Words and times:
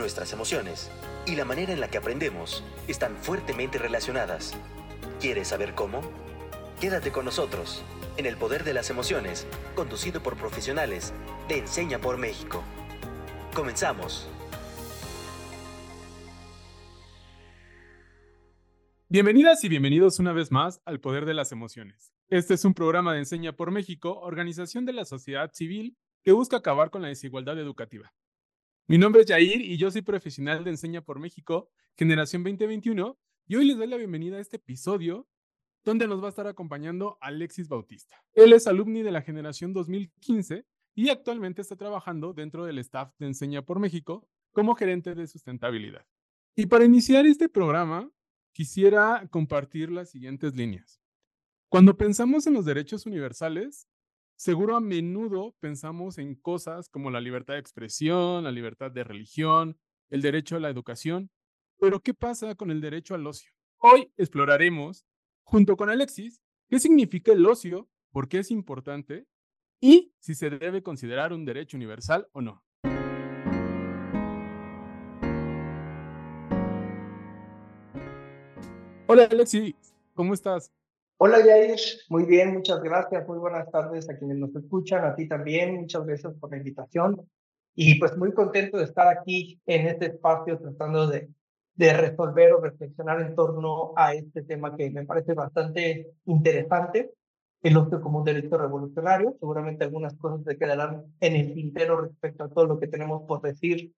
nuestras 0.00 0.32
emociones 0.32 0.90
y 1.26 1.36
la 1.36 1.44
manera 1.44 1.72
en 1.72 1.80
la 1.80 1.88
que 1.88 1.98
aprendemos 1.98 2.64
están 2.88 3.14
fuertemente 3.16 3.78
relacionadas. 3.78 4.56
¿Quieres 5.20 5.48
saber 5.48 5.74
cómo? 5.74 6.00
Quédate 6.80 7.12
con 7.12 7.26
nosotros 7.26 7.84
en 8.16 8.26
El 8.26 8.36
Poder 8.36 8.64
de 8.64 8.74
las 8.74 8.90
Emociones, 8.90 9.46
conducido 9.76 10.22
por 10.22 10.36
profesionales 10.36 11.12
de 11.48 11.58
Enseña 11.58 11.98
por 11.98 12.16
México. 12.16 12.64
Comenzamos. 13.54 14.28
Bienvenidas 19.08 19.62
y 19.64 19.68
bienvenidos 19.68 20.18
una 20.18 20.32
vez 20.32 20.50
más 20.50 20.80
al 20.86 21.00
Poder 21.00 21.26
de 21.26 21.34
las 21.34 21.52
Emociones. 21.52 22.12
Este 22.28 22.54
es 22.54 22.64
un 22.64 22.74
programa 22.74 23.12
de 23.12 23.18
Enseña 23.18 23.52
por 23.52 23.70
México, 23.70 24.18
organización 24.20 24.86
de 24.86 24.94
la 24.94 25.04
sociedad 25.04 25.50
civil 25.52 25.96
que 26.22 26.32
busca 26.32 26.58
acabar 26.58 26.90
con 26.90 27.02
la 27.02 27.08
desigualdad 27.08 27.58
educativa. 27.58 28.12
Mi 28.90 28.98
nombre 28.98 29.22
es 29.22 29.28
Jair 29.28 29.60
y 29.60 29.76
yo 29.76 29.88
soy 29.88 30.02
profesional 30.02 30.64
de 30.64 30.70
Enseña 30.70 31.00
por 31.00 31.20
México, 31.20 31.70
generación 31.96 32.42
2021, 32.42 33.16
y 33.46 33.54
hoy 33.54 33.64
les 33.64 33.78
doy 33.78 33.86
la 33.86 33.96
bienvenida 33.96 34.36
a 34.36 34.40
este 34.40 34.56
episodio 34.56 35.28
donde 35.84 36.08
nos 36.08 36.20
va 36.20 36.26
a 36.26 36.30
estar 36.30 36.48
acompañando 36.48 37.16
Alexis 37.20 37.68
Bautista. 37.68 38.16
Él 38.32 38.52
es 38.52 38.66
alumni 38.66 39.02
de 39.02 39.12
la 39.12 39.22
generación 39.22 39.72
2015 39.72 40.66
y 40.96 41.08
actualmente 41.08 41.62
está 41.62 41.76
trabajando 41.76 42.32
dentro 42.32 42.64
del 42.64 42.78
staff 42.78 43.12
de 43.20 43.26
Enseña 43.26 43.62
por 43.62 43.78
México 43.78 44.28
como 44.50 44.74
gerente 44.74 45.14
de 45.14 45.28
sustentabilidad. 45.28 46.04
Y 46.56 46.66
para 46.66 46.84
iniciar 46.84 47.26
este 47.26 47.48
programa, 47.48 48.10
quisiera 48.50 49.24
compartir 49.30 49.92
las 49.92 50.10
siguientes 50.10 50.56
líneas. 50.56 51.00
Cuando 51.68 51.96
pensamos 51.96 52.48
en 52.48 52.54
los 52.54 52.64
derechos 52.64 53.06
universales, 53.06 53.86
seguro 54.40 54.74
a 54.74 54.80
menudo 54.80 55.54
pensamos 55.60 56.16
en 56.16 56.34
cosas 56.34 56.88
como 56.88 57.10
la 57.10 57.20
libertad 57.20 57.52
de 57.52 57.60
expresión, 57.60 58.44
la 58.44 58.50
libertad 58.50 58.90
de 58.90 59.04
religión, 59.04 59.78
el 60.08 60.22
derecho 60.22 60.56
a 60.56 60.60
la 60.60 60.70
educación, 60.70 61.30
pero 61.78 62.00
¿qué 62.00 62.14
pasa 62.14 62.54
con 62.54 62.70
el 62.70 62.80
derecho 62.80 63.14
al 63.14 63.26
ocio? 63.26 63.52
Hoy 63.76 64.10
exploraremos, 64.16 65.04
junto 65.42 65.76
con 65.76 65.90
Alexis, 65.90 66.40
qué 66.70 66.80
significa 66.80 67.32
el 67.32 67.44
ocio, 67.44 67.90
por 68.12 68.28
qué 68.30 68.38
es 68.38 68.50
importante 68.50 69.26
y 69.78 70.14
si 70.20 70.34
se 70.34 70.48
debe 70.48 70.82
considerar 70.82 71.34
un 71.34 71.44
derecho 71.44 71.76
universal 71.76 72.26
o 72.32 72.40
no. 72.40 72.64
Hola 79.06 79.24
Alexis, 79.30 79.74
¿cómo 80.14 80.32
estás? 80.32 80.72
Hola 81.22 81.44
Jair, 81.44 81.78
muy 82.08 82.24
bien, 82.24 82.54
muchas 82.54 82.80
gracias, 82.80 83.28
muy 83.28 83.36
buenas 83.36 83.70
tardes 83.70 84.08
a 84.08 84.16
quienes 84.16 84.38
nos 84.38 84.56
escuchan, 84.56 85.04
a 85.04 85.14
ti 85.14 85.28
también, 85.28 85.74
muchas 85.74 86.06
gracias 86.06 86.32
por 86.40 86.50
la 86.50 86.56
invitación. 86.56 87.28
Y 87.74 87.98
pues 87.98 88.16
muy 88.16 88.32
contento 88.32 88.78
de 88.78 88.84
estar 88.84 89.06
aquí 89.06 89.60
en 89.66 89.86
este 89.86 90.06
espacio 90.06 90.58
tratando 90.58 91.06
de, 91.08 91.28
de 91.74 91.92
resolver 91.92 92.54
o 92.54 92.62
reflexionar 92.62 93.20
en 93.20 93.34
torno 93.34 93.92
a 93.96 94.14
este 94.14 94.44
tema 94.44 94.74
que 94.74 94.90
me 94.90 95.04
parece 95.04 95.34
bastante 95.34 96.10
interesante, 96.24 97.12
el 97.62 97.76
ocio 97.76 98.00
como 98.00 98.20
un 98.20 98.24
derecho 98.24 98.56
revolucionario, 98.56 99.36
seguramente 99.38 99.84
algunas 99.84 100.14
cosas 100.14 100.42
se 100.46 100.56
quedarán 100.56 101.04
en 101.20 101.36
el 101.36 101.52
tintero 101.52 102.00
respecto 102.00 102.44
a 102.44 102.48
todo 102.48 102.64
lo 102.64 102.80
que 102.80 102.88
tenemos 102.88 103.24
por 103.28 103.42
decir 103.42 103.92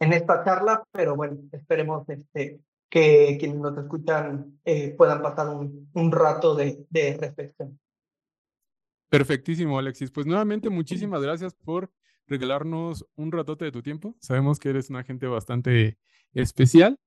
en 0.00 0.14
esta 0.14 0.42
charla, 0.42 0.82
pero 0.90 1.16
bueno, 1.16 1.36
esperemos 1.52 2.08
este, 2.08 2.60
que 2.92 3.38
quienes 3.40 3.56
nos 3.56 3.76
escuchan 3.78 4.60
eh, 4.66 4.94
puedan 4.98 5.22
pasar 5.22 5.48
un, 5.48 5.88
un 5.94 6.12
rato 6.12 6.54
de, 6.54 6.84
de, 6.90 7.16
reflexión. 7.16 7.80
Perfectísimo, 9.08 9.78
Alexis. 9.78 10.10
Pues 10.10 10.26
nuevamente 10.26 10.68
muchísimas 10.68 11.22
gracias 11.22 11.54
por 11.54 11.90
regalarnos 12.26 13.06
un 13.16 13.32
ratote 13.32 13.64
de 13.64 13.72
tu 13.72 13.80
tiempo. 13.82 14.14
Sabemos 14.20 14.58
que 14.58 14.68
eres 14.68 14.90
una 14.90 15.04
gente 15.04 15.26
bastante 15.26 15.96
especial. 16.34 16.98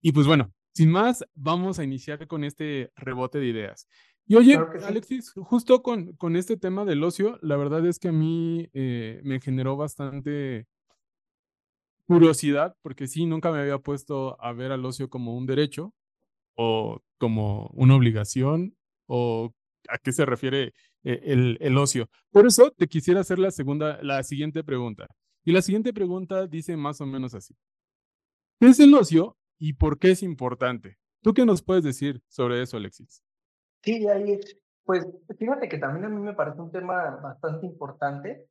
Y 0.00 0.12
pues 0.12 0.28
bueno, 0.28 0.52
sin 0.74 0.92
más, 0.92 1.24
vamos 1.34 1.80
a 1.80 1.84
iniciar 1.84 2.24
con 2.28 2.44
este 2.44 2.92
rebote 2.94 3.38
de 3.40 3.46
ideas. 3.46 3.88
Y 4.28 4.36
oye, 4.36 4.56
Alexis, 4.84 5.32
justo 5.34 5.82
con, 5.82 6.12
con 6.12 6.36
este 6.36 6.56
tema 6.56 6.84
del 6.84 7.02
ocio, 7.02 7.40
la 7.42 7.56
verdad 7.56 7.84
es 7.84 7.98
que 7.98 8.08
a 8.08 8.12
mí 8.12 8.68
eh, 8.74 9.20
me 9.24 9.40
generó 9.40 9.76
bastante 9.76 10.68
curiosidad, 12.06 12.76
porque 12.82 13.06
sí, 13.06 13.26
nunca 13.26 13.50
me 13.50 13.60
había 13.60 13.78
puesto 13.78 14.40
a 14.40 14.52
ver 14.52 14.72
al 14.72 14.84
ocio 14.84 15.08
como 15.08 15.36
un 15.36 15.46
derecho 15.46 15.94
o 16.54 17.00
como 17.18 17.68
una 17.74 17.96
obligación 17.96 18.76
o 19.06 19.52
a 19.88 19.98
qué 19.98 20.12
se 20.12 20.26
refiere 20.26 20.74
eh, 21.04 21.20
el, 21.24 21.58
el, 21.60 21.78
ocio. 21.78 22.08
Por 22.30 22.46
eso 22.46 22.70
te 22.70 22.86
quisiera 22.86 23.20
hacer 23.20 23.38
la 23.38 23.50
segunda, 23.50 24.02
la 24.02 24.22
siguiente 24.22 24.62
pregunta. 24.62 25.06
Y 25.44 25.52
la 25.52 25.62
siguiente 25.62 25.92
pregunta 25.92 26.46
dice 26.46 26.76
más 26.76 27.00
o 27.00 27.06
menos 27.06 27.34
así. 27.34 27.54
¿Qué 28.60 28.68
es 28.68 28.78
el 28.78 28.94
ocio 28.94 29.36
y 29.58 29.72
por 29.72 29.98
qué 29.98 30.12
es 30.12 30.22
importante? 30.22 30.98
¿Tú 31.22 31.34
qué 31.34 31.44
nos 31.44 31.62
puedes 31.62 31.84
decir 31.84 32.22
sobre 32.28 32.62
eso, 32.62 32.76
Alexis? 32.76 33.22
Sí, 33.82 34.06
ahí, 34.06 34.38
pues 34.84 35.06
fíjate 35.38 35.68
que 35.68 35.78
también 35.78 36.04
a 36.04 36.08
mí 36.08 36.20
me 36.20 36.34
parece 36.34 36.60
un 36.60 36.70
tema 36.70 37.16
bastante 37.22 37.66
importante 37.66 38.48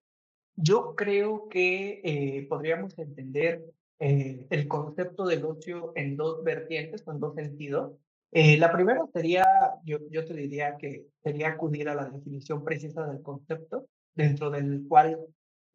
yo 0.56 0.96
creo 0.96 1.48
que 1.50 2.02
eh, 2.04 2.48
podríamos 2.48 2.98
entender 2.98 3.64
eh, 4.00 4.48
el 4.50 4.68
concepto 4.68 5.26
del 5.26 5.46
ocio 5.46 5.94
en 5.96 6.18
dos 6.18 6.44
vertientes, 6.44 7.04
en 7.08 7.20
dos 7.20 7.36
sentidos. 7.36 7.94
Eh, 8.32 8.58
la 8.58 8.72
primera 8.72 9.02
sería, 9.14 9.46
yo, 9.84 9.98
yo 10.10 10.26
te 10.26 10.34
diría 10.34 10.78
que 10.78 11.08
sería 11.24 11.50
acudir 11.50 11.90
a 11.90 11.96
la 11.96 12.06
definición 12.06 12.64
precisa 12.64 13.06
del 13.08 13.22
concepto, 13.22 13.88
dentro 14.16 14.50
del 14.50 14.86
cual 14.88 15.20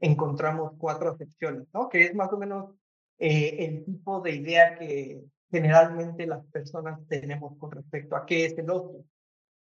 encontramos 0.01 0.73
cuatro 0.79 1.11
acepciones, 1.11 1.67
¿no? 1.73 1.89
Que 1.89 2.05
es 2.05 2.15
más 2.15 2.33
o 2.33 2.39
menos 2.39 2.75
el 3.19 3.85
tipo 3.85 4.21
de 4.21 4.37
idea 4.37 4.79
que 4.79 5.23
generalmente 5.51 6.27
las 6.27 6.45
personas 6.47 7.01
tenemos 7.09 7.57
con 7.59 7.71
respecto 7.71 8.15
a 8.15 8.27
qué 8.27 8.45
es 8.47 8.59
el 8.59 8.69
ocio, 8.71 9.05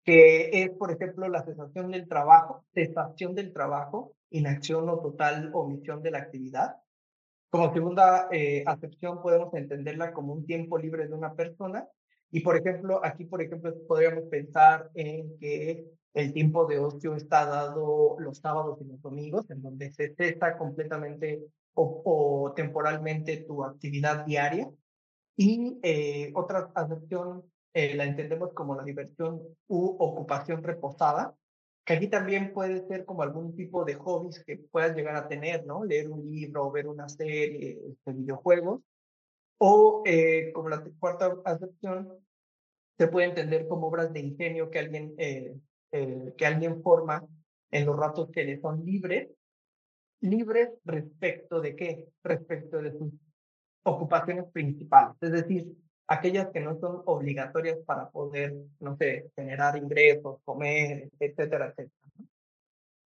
que 0.05 0.63
es, 0.63 0.71
por 0.71 0.91
ejemplo, 0.91 1.29
la 1.29 1.45
cesación 1.45 1.91
del 1.91 2.09
trabajo, 2.09 2.65
cesación 2.75 3.35
del 3.35 3.53
trabajo, 3.53 4.15
inacción 4.31 4.89
o 4.89 5.01
total 5.01 5.51
omisión 5.55 6.03
de 6.03 6.11
la 6.11 6.19
actividad. 6.19 6.77
Como 7.51 7.73
segunda 7.73 8.29
eh, 8.33 8.65
acepción 8.67 9.23
podemos 9.23 9.53
entenderla 9.55 10.13
como 10.13 10.33
un 10.33 10.47
tiempo 10.47 10.79
libre 10.79 11.07
de 11.07 11.15
una 11.15 11.35
persona. 11.35 11.87
Y 12.31 12.41
por 12.41 12.57
ejemplo, 12.57 13.01
aquí 13.05 13.27
por 13.27 13.43
ejemplo 13.43 13.75
podríamos 13.87 14.25
pensar 14.25 14.91
en 14.95 15.39
que 15.39 15.85
el 16.15 16.33
tiempo 16.33 16.67
de 16.67 16.79
ocio 16.79 17.15
está 17.15 17.47
dado 17.47 18.17
los 18.19 18.39
sábados 18.39 18.79
y 18.81 18.84
los 18.84 19.01
domingos, 19.01 19.51
en 19.51 19.63
donde 19.63 19.93
se 19.93 20.15
cesa 20.15 20.57
completamente 20.59 21.43
o, 21.75 22.53
temporalmente 22.57 23.39
tu 23.39 23.65
actividad 23.65 24.25
diaria. 24.25 24.69
Y 25.37 25.79
eh, 25.83 26.31
otra 26.34 26.71
acepción 26.75 27.45
eh, 27.75 27.94
la 27.94 28.05
entendemos 28.05 28.53
como 28.53 28.75
la 28.75 28.84
diversión 28.84 29.41
u 29.66 29.97
ocupación 29.99 30.62
reposada, 30.62 31.34
que 31.84 31.94
aquí 31.94 32.09
también 32.09 32.53
puede 32.53 32.87
ser 32.87 33.05
como 33.05 33.22
algún 33.22 33.56
tipo 33.56 33.84
de 33.84 33.94
hobbies 33.94 34.44
que 34.44 34.59
puedas 34.59 34.94
llegar 34.94 35.16
a 35.16 35.27
tener, 35.27 35.66
¿no? 35.66 35.84
Leer 35.84 36.10
un 36.10 36.31
libro, 36.31 36.71
ver 36.71 36.87
una 36.87 37.09
serie, 37.09 37.81
este, 37.88 38.12
videojuegos. 38.12 38.83
O 39.59 40.03
eh, 40.05 40.53
como 40.53 40.69
la 40.69 40.84
cuarta 40.99 41.37
acepción, 41.44 42.09
se 42.99 43.09
puede 43.09 43.28
entender 43.28 43.66
como 43.69 43.89
obras 43.89 44.12
de 44.12 44.21
ingenio 44.21 44.71
que 44.71 44.78
alguien, 44.78 45.15
eh, 45.19 45.56
que 46.37 46.47
alguien 46.47 46.83
forma 46.83 47.27
en 47.71 47.87
los 47.87 47.97
ratos 47.97 48.31
que 48.31 48.44
le 48.44 48.60
son 48.60 48.84
libres. 48.84 49.28
Libres 50.21 50.71
respecto 50.84 51.60
de 51.60 51.75
qué? 51.75 52.09
Respecto 52.22 52.81
de 52.81 52.93
sus 52.93 53.12
ocupaciones 53.83 54.44
principales. 54.53 55.16
Es 55.21 55.33
decir, 55.33 55.75
aquellas 56.07 56.49
que 56.51 56.61
no 56.61 56.79
son 56.79 57.03
obligatorias 57.07 57.79
para 57.87 58.11
poder, 58.11 58.55
no 58.81 58.97
sé, 58.97 59.31
generar 59.37 59.77
ingresos, 59.77 60.41
comer, 60.45 61.11
etcétera, 61.19 61.69
etcétera. 61.69 61.91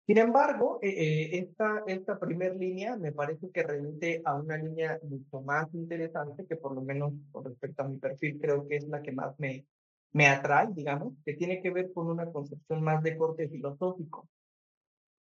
Sin 0.07 0.19
embargo, 0.19 0.79
eh, 0.83 0.89
eh, 0.89 1.39
esta, 1.39 1.85
esta 1.87 2.19
primera 2.19 2.55
línea 2.55 2.97
me 2.97 3.13
parece 3.13 3.51
que 3.51 3.63
remite 3.63 4.21
a 4.25 4.35
una 4.35 4.57
línea 4.57 4.99
mucho 5.03 5.41
más 5.43 5.73
interesante, 5.75 6.45
que 6.45 6.57
por 6.57 6.75
lo 6.75 6.83
menos 6.83 7.13
con 7.31 7.45
respecto 7.45 7.83
a 7.83 7.89
mi 7.89 7.99
perfil 7.99 8.39
creo 8.41 8.67
que 8.67 8.77
es 8.77 8.89
la 8.89 9.01
que 9.01 9.13
más 9.13 9.39
me, 9.39 9.65
me 10.13 10.27
atrae, 10.27 10.69
digamos, 10.73 11.15
que 11.25 11.35
tiene 11.35 11.63
que 11.63 11.71
ver 11.71 11.93
con 11.93 12.09
una 12.09 12.27
concepción 12.27 12.83
más 12.83 13.03
de 13.03 13.17
corte 13.17 13.49
filosófico. 13.49 14.29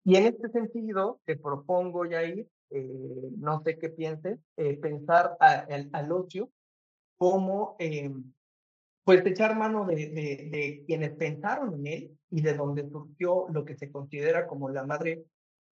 Y 0.05 0.17
en 0.17 0.27
este 0.27 0.49
sentido, 0.49 1.21
te 1.25 1.37
propongo, 1.37 2.07
Yair, 2.07 2.47
eh, 2.71 3.31
no 3.37 3.61
sé 3.63 3.79
qué 3.79 3.91
pienses, 3.91 4.39
eh, 4.57 4.79
pensar 4.79 5.37
al 5.41 6.13
ocio 6.13 6.51
cómo 7.19 7.77
eh, 7.79 8.11
pues 9.05 9.25
echar 9.27 9.57
mano 9.57 9.85
de, 9.87 9.97
de, 9.97 10.49
de, 10.51 10.85
quienes 10.87 11.11
pensaron 11.13 11.75
en 11.75 11.87
él 11.87 12.19
y 12.31 12.43
de 12.43 12.55
donde 12.55 12.89
surgió 12.89 13.47
lo 13.51 13.65
que 13.65 13.77
se 13.77 13.91
considera 13.91 14.47
como 14.47 14.69
la 14.69 14.85
madre 14.85 15.25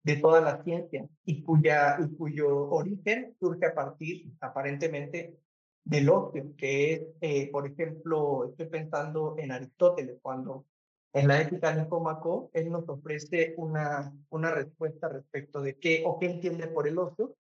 de 0.03 0.17
toda 0.17 0.41
la 0.41 0.63
ciencia 0.65 1.07
y, 1.25 1.43
cuya, 1.43 1.99
y 2.01 2.17
cuyo 2.17 2.71
origen 2.71 3.37
surge 3.39 3.67
a 3.67 3.75
partir 3.75 4.33
aparentemente 4.41 5.39
del 5.85 6.09
ocio, 6.09 6.55
que 6.57 6.93
es, 6.93 7.03
eh, 7.21 7.51
por 7.51 7.67
ejemplo, 7.67 8.49
estoy 8.51 8.67
pensando 8.67 9.37
en 9.39 9.53
Aristóteles, 9.53 10.19
cuando 10.23 10.67
en 11.13 11.29
la 11.29 11.41
ética 11.41 11.75
Nicómaco, 11.75 12.51
él 12.53 12.71
nos 12.71 12.89
ofrece 12.89 13.55
una, 13.57 14.13
una 14.31 14.51
respuesta 14.51 15.09
respecto 15.09 15.61
de 15.61 15.77
qué 15.77 16.03
o 16.07 16.19
qué 16.19 16.27
entiende 16.27 16.69
por 16.69 16.87
el 16.87 16.99
ocio, 16.99 17.37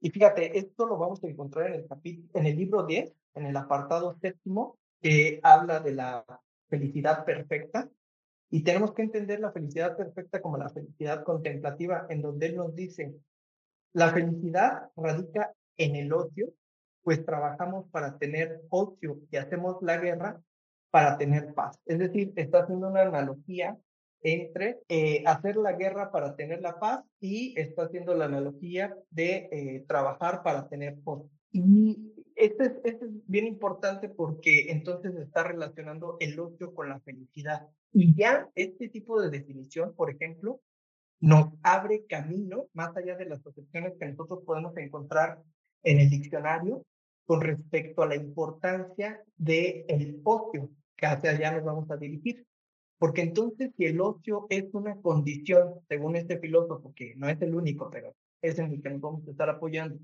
Y 0.00 0.10
fíjate, 0.10 0.58
esto 0.58 0.86
lo 0.86 0.98
vamos 0.98 1.22
a 1.24 1.28
encontrar 1.28 1.68
en 1.68 1.74
el, 1.74 2.28
en 2.34 2.46
el 2.46 2.56
libro 2.56 2.84
10, 2.84 3.12
en 3.34 3.46
el 3.46 3.56
apartado 3.56 4.16
séptimo, 4.20 4.78
que 5.00 5.40
habla 5.42 5.80
de 5.80 5.92
la 5.92 6.24
felicidad 6.68 7.24
perfecta. 7.24 7.88
Y 8.50 8.62
tenemos 8.62 8.92
que 8.92 9.02
entender 9.02 9.40
la 9.40 9.52
felicidad 9.52 9.96
perfecta 9.96 10.40
como 10.40 10.56
la 10.56 10.70
felicidad 10.70 11.24
contemplativa, 11.24 12.06
en 12.08 12.22
donde 12.22 12.46
él 12.46 12.56
nos 12.56 12.74
dice, 12.74 13.14
la 13.92 14.12
felicidad 14.12 14.90
radica 14.96 15.52
en 15.76 15.96
el 15.96 16.12
ocio, 16.12 16.52
pues 17.02 17.24
trabajamos 17.24 17.88
para 17.90 18.16
tener 18.18 18.62
ocio 18.70 19.18
y 19.30 19.36
hacemos 19.36 19.76
la 19.82 19.98
guerra 19.98 20.40
para 20.90 21.18
tener 21.18 21.52
paz. 21.54 21.78
Es 21.86 21.98
decir, 21.98 22.32
está 22.36 22.60
haciendo 22.60 22.88
una 22.88 23.02
analogía 23.02 23.76
entre 24.22 24.78
eh, 24.88 25.22
hacer 25.26 25.56
la 25.56 25.72
guerra 25.72 26.10
para 26.10 26.34
tener 26.34 26.62
la 26.62 26.78
paz 26.80 27.04
y 27.20 27.58
está 27.60 27.84
haciendo 27.84 28.14
la 28.14 28.24
analogía 28.24 28.96
de 29.10 29.48
eh, 29.52 29.84
trabajar 29.86 30.42
para 30.42 30.66
tener 30.68 30.98
paz. 31.04 31.20
Y 31.52 32.13
este 32.34 32.64
es, 32.64 32.72
este 32.84 33.04
es 33.04 33.10
bien 33.26 33.46
importante 33.46 34.08
porque 34.08 34.70
entonces 34.70 35.14
está 35.16 35.44
relacionando 35.44 36.16
el 36.20 36.38
ocio 36.38 36.74
con 36.74 36.88
la 36.88 37.00
felicidad. 37.00 37.68
Y 37.92 38.14
ya 38.14 38.48
este 38.54 38.88
tipo 38.88 39.20
de 39.20 39.30
definición, 39.30 39.94
por 39.94 40.10
ejemplo, 40.10 40.60
nos 41.20 41.52
abre 41.62 42.04
camino 42.06 42.66
más 42.72 42.96
allá 42.96 43.16
de 43.16 43.26
las 43.26 43.44
excepciones 43.46 43.94
que 43.98 44.06
nosotros 44.06 44.40
podemos 44.44 44.76
encontrar 44.76 45.42
en 45.82 46.00
el 46.00 46.10
diccionario 46.10 46.84
con 47.24 47.40
respecto 47.40 48.02
a 48.02 48.06
la 48.06 48.16
importancia 48.16 49.22
del 49.36 49.84
el 49.88 50.20
ocio, 50.24 50.70
que 50.96 51.06
hacia 51.06 51.30
allá 51.30 51.52
nos 51.52 51.64
vamos 51.64 51.90
a 51.90 51.96
dirigir. 51.96 52.46
Porque 52.98 53.22
entonces 53.22 53.70
si 53.76 53.86
el 53.86 54.00
ocio 54.00 54.46
es 54.50 54.66
una 54.72 54.96
condición, 55.00 55.74
según 55.88 56.16
este 56.16 56.38
filósofo, 56.38 56.92
que 56.94 57.14
no 57.16 57.28
es 57.28 57.40
el 57.42 57.54
único, 57.54 57.90
pero 57.90 58.14
es 58.42 58.58
en 58.58 58.72
el 58.72 58.82
que 58.82 58.90
nos 58.90 59.00
vamos 59.00 59.26
a 59.26 59.30
estar 59.30 59.48
apoyando, 59.48 59.98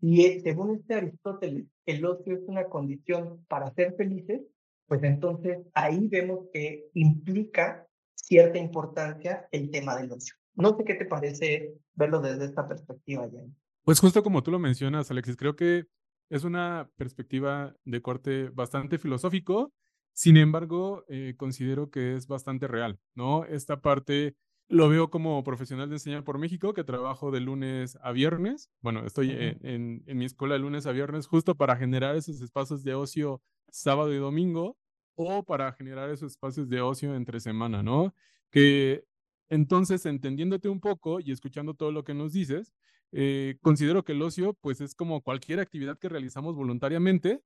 y 0.00 0.40
según 0.40 0.76
este 0.76 0.94
Aristóteles, 0.94 1.66
el 1.86 2.04
ocio 2.04 2.34
es 2.34 2.42
una 2.46 2.64
condición 2.64 3.44
para 3.48 3.72
ser 3.74 3.94
felices, 3.96 4.42
pues 4.86 5.02
entonces 5.02 5.58
ahí 5.74 6.06
vemos 6.08 6.46
que 6.52 6.88
implica 6.94 7.86
cierta 8.14 8.58
importancia 8.58 9.48
el 9.50 9.70
tema 9.70 9.96
del 9.96 10.12
ocio. 10.12 10.34
No 10.54 10.76
sé 10.76 10.84
qué 10.84 10.94
te 10.94 11.06
parece 11.06 11.74
verlo 11.94 12.20
desde 12.20 12.46
esta 12.46 12.66
perspectiva, 12.66 13.28
Jan. 13.30 13.54
Pues 13.84 14.00
justo 14.00 14.22
como 14.22 14.42
tú 14.42 14.50
lo 14.50 14.58
mencionas, 14.58 15.10
Alexis, 15.10 15.36
creo 15.36 15.54
que 15.56 15.84
es 16.28 16.44
una 16.44 16.90
perspectiva 16.96 17.74
de 17.84 18.02
corte 18.02 18.48
bastante 18.50 18.98
filosófico 18.98 19.72
sin 20.16 20.38
embargo, 20.38 21.04
eh, 21.08 21.34
considero 21.36 21.90
que 21.90 22.16
es 22.16 22.26
bastante 22.26 22.66
real, 22.66 22.98
¿no? 23.14 23.44
Esta 23.44 23.82
parte 23.82 24.34
lo 24.68 24.88
veo 24.88 25.10
como 25.10 25.42
profesional 25.44 25.88
de 25.88 25.96
enseñar 25.96 26.24
por 26.24 26.38
México, 26.38 26.74
que 26.74 26.84
trabajo 26.84 27.30
de 27.30 27.40
lunes 27.40 27.98
a 28.02 28.12
viernes. 28.12 28.70
Bueno, 28.80 29.06
estoy 29.06 29.30
en, 29.30 30.02
mi 30.06 30.24
escuela 30.24 30.54
de 30.54 30.60
lunes 30.60 30.86
a 30.86 30.92
viernes 30.92 31.26
justo 31.26 31.54
para 31.54 31.76
generar 31.76 32.16
esos 32.16 32.40
espacios 32.40 32.82
de 32.82 32.94
ocio 32.94 33.42
sábado 33.70 34.12
y 34.12 34.18
domingo 34.18 34.76
o 35.14 35.44
para 35.44 35.72
generar 35.72 36.10
esos 36.10 36.32
espacios 36.32 36.68
de 36.68 36.80
ocio 36.80 37.14
entre 37.14 37.40
semana, 37.40 37.82
¿no? 37.82 38.14
Que 38.50 39.04
entonces, 39.48 40.04
entendiéndote 40.06 40.68
un 40.68 40.80
poco 40.80 41.20
y 41.20 41.30
escuchando 41.30 41.74
todo 41.74 41.92
lo 41.92 42.02
que 42.02 42.14
nos 42.14 42.32
dices, 42.32 42.72
eh, 43.12 43.58
considero 43.62 44.04
que 44.04 44.12
el 44.12 44.22
ocio, 44.22 44.54
pues 44.54 44.80
es 44.80 44.94
como 44.94 45.22
cualquier 45.22 45.60
actividad 45.60 45.98
que 45.98 46.08
realizamos 46.08 46.56
voluntariamente, 46.56 47.40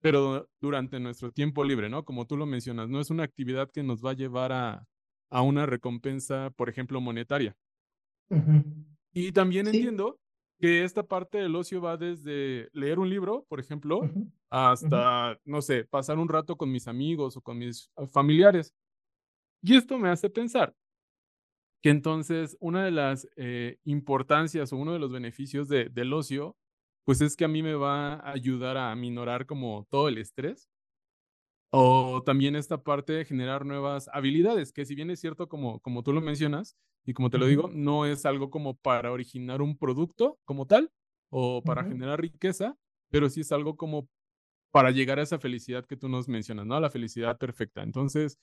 pero 0.00 0.48
durante 0.60 0.98
nuestro 1.00 1.32
tiempo 1.32 1.64
libre, 1.64 1.88
¿no? 1.88 2.04
Como 2.04 2.26
tú 2.26 2.36
lo 2.36 2.46
mencionas, 2.46 2.88
no 2.88 3.00
es 3.00 3.10
una 3.10 3.24
actividad 3.24 3.70
que 3.70 3.84
nos 3.84 4.04
va 4.04 4.10
a 4.12 4.14
llevar 4.14 4.52
a, 4.52 4.86
a 5.30 5.42
una 5.42 5.66
recompensa, 5.66 6.50
por 6.56 6.68
ejemplo, 6.68 7.00
monetaria. 7.00 7.56
Y 9.12 9.32
también 9.32 9.66
entiendo 9.66 10.18
que 10.60 10.84
esta 10.84 11.02
parte 11.02 11.38
del 11.38 11.54
ocio 11.54 11.80
va 11.80 11.96
desde 11.96 12.68
leer 12.72 12.98
un 12.98 13.08
libro, 13.08 13.46
por 13.48 13.60
ejemplo, 13.60 14.00
hasta, 14.50 15.38
no 15.44 15.62
sé, 15.62 15.84
pasar 15.84 16.18
un 16.18 16.28
rato 16.28 16.56
con 16.56 16.70
mis 16.70 16.88
amigos 16.88 17.36
o 17.36 17.40
con 17.40 17.58
mis 17.58 17.90
ah, 17.96 18.06
familiares. 18.06 18.74
Y 19.62 19.76
esto 19.76 19.98
me 19.98 20.08
hace 20.08 20.30
pensar 20.30 20.74
que 21.82 21.90
entonces 21.90 22.56
una 22.60 22.84
de 22.84 22.90
las 22.90 23.28
eh, 23.36 23.78
importancias 23.84 24.72
o 24.72 24.76
uno 24.76 24.92
de 24.92 24.98
los 24.98 25.12
beneficios 25.12 25.68
de, 25.68 25.88
del 25.88 26.12
ocio 26.12 26.56
pues 27.08 27.22
es 27.22 27.36
que 27.36 27.46
a 27.46 27.48
mí 27.48 27.62
me 27.62 27.72
va 27.72 28.16
a 28.16 28.32
ayudar 28.32 28.76
a 28.76 28.94
minorar 28.94 29.46
como 29.46 29.86
todo 29.88 30.08
el 30.08 30.18
estrés. 30.18 30.68
O 31.70 32.22
también 32.24 32.56
esta 32.56 32.82
parte 32.82 33.12
de 33.12 33.24
generar 33.24 33.66
nuevas 33.66 34.08
habilidades, 34.12 34.72
que 34.72 34.86
si 34.86 34.94
bien 34.94 35.10
es 35.10 35.20
cierto 35.20 35.48
como, 35.48 35.80
como 35.80 36.02
tú 36.02 36.12
lo 36.12 36.20
mencionas 36.20 36.76
y 37.04 37.12
como 37.12 37.28
te 37.30 37.38
lo 37.38 37.46
digo, 37.46 37.70
no 37.72 38.06
es 38.06 38.24
algo 38.24 38.50
como 38.50 38.76
para 38.76 39.12
originar 39.12 39.60
un 39.60 39.76
producto 39.76 40.38
como 40.44 40.66
tal 40.66 40.90
o 41.30 41.62
para 41.62 41.84
generar 41.84 42.20
riqueza, 42.20 42.76
pero 43.10 43.28
sí 43.28 43.42
es 43.42 43.52
algo 43.52 43.76
como 43.76 44.08
para 44.70 44.90
llegar 44.90 45.18
a 45.18 45.22
esa 45.22 45.38
felicidad 45.38 45.86
que 45.86 45.96
tú 45.96 46.08
nos 46.08 46.28
mencionas, 46.28 46.66
¿no? 46.66 46.78
La 46.80 46.90
felicidad 46.90 47.38
perfecta. 47.38 47.82
Entonces, 47.82 48.38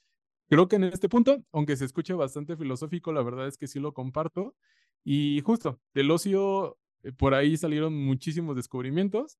creo 0.49 0.67
que 0.67 0.77
en 0.77 0.85
este 0.85 1.09
punto, 1.09 1.43
aunque 1.51 1.77
se 1.77 1.85
escuche 1.85 2.13
bastante 2.13 2.57
filosófico, 2.57 3.11
la 3.13 3.23
verdad 3.23 3.47
es 3.47 3.57
que 3.57 3.67
sí 3.67 3.79
lo 3.79 3.93
comparto. 3.93 4.55
Y 5.03 5.41
justo, 5.41 5.79
del 5.93 6.11
ocio 6.11 6.77
eh, 7.03 7.11
por 7.11 7.33
ahí 7.35 7.57
salieron 7.57 7.93
muchísimos 7.95 8.55
descubrimientos. 8.55 9.37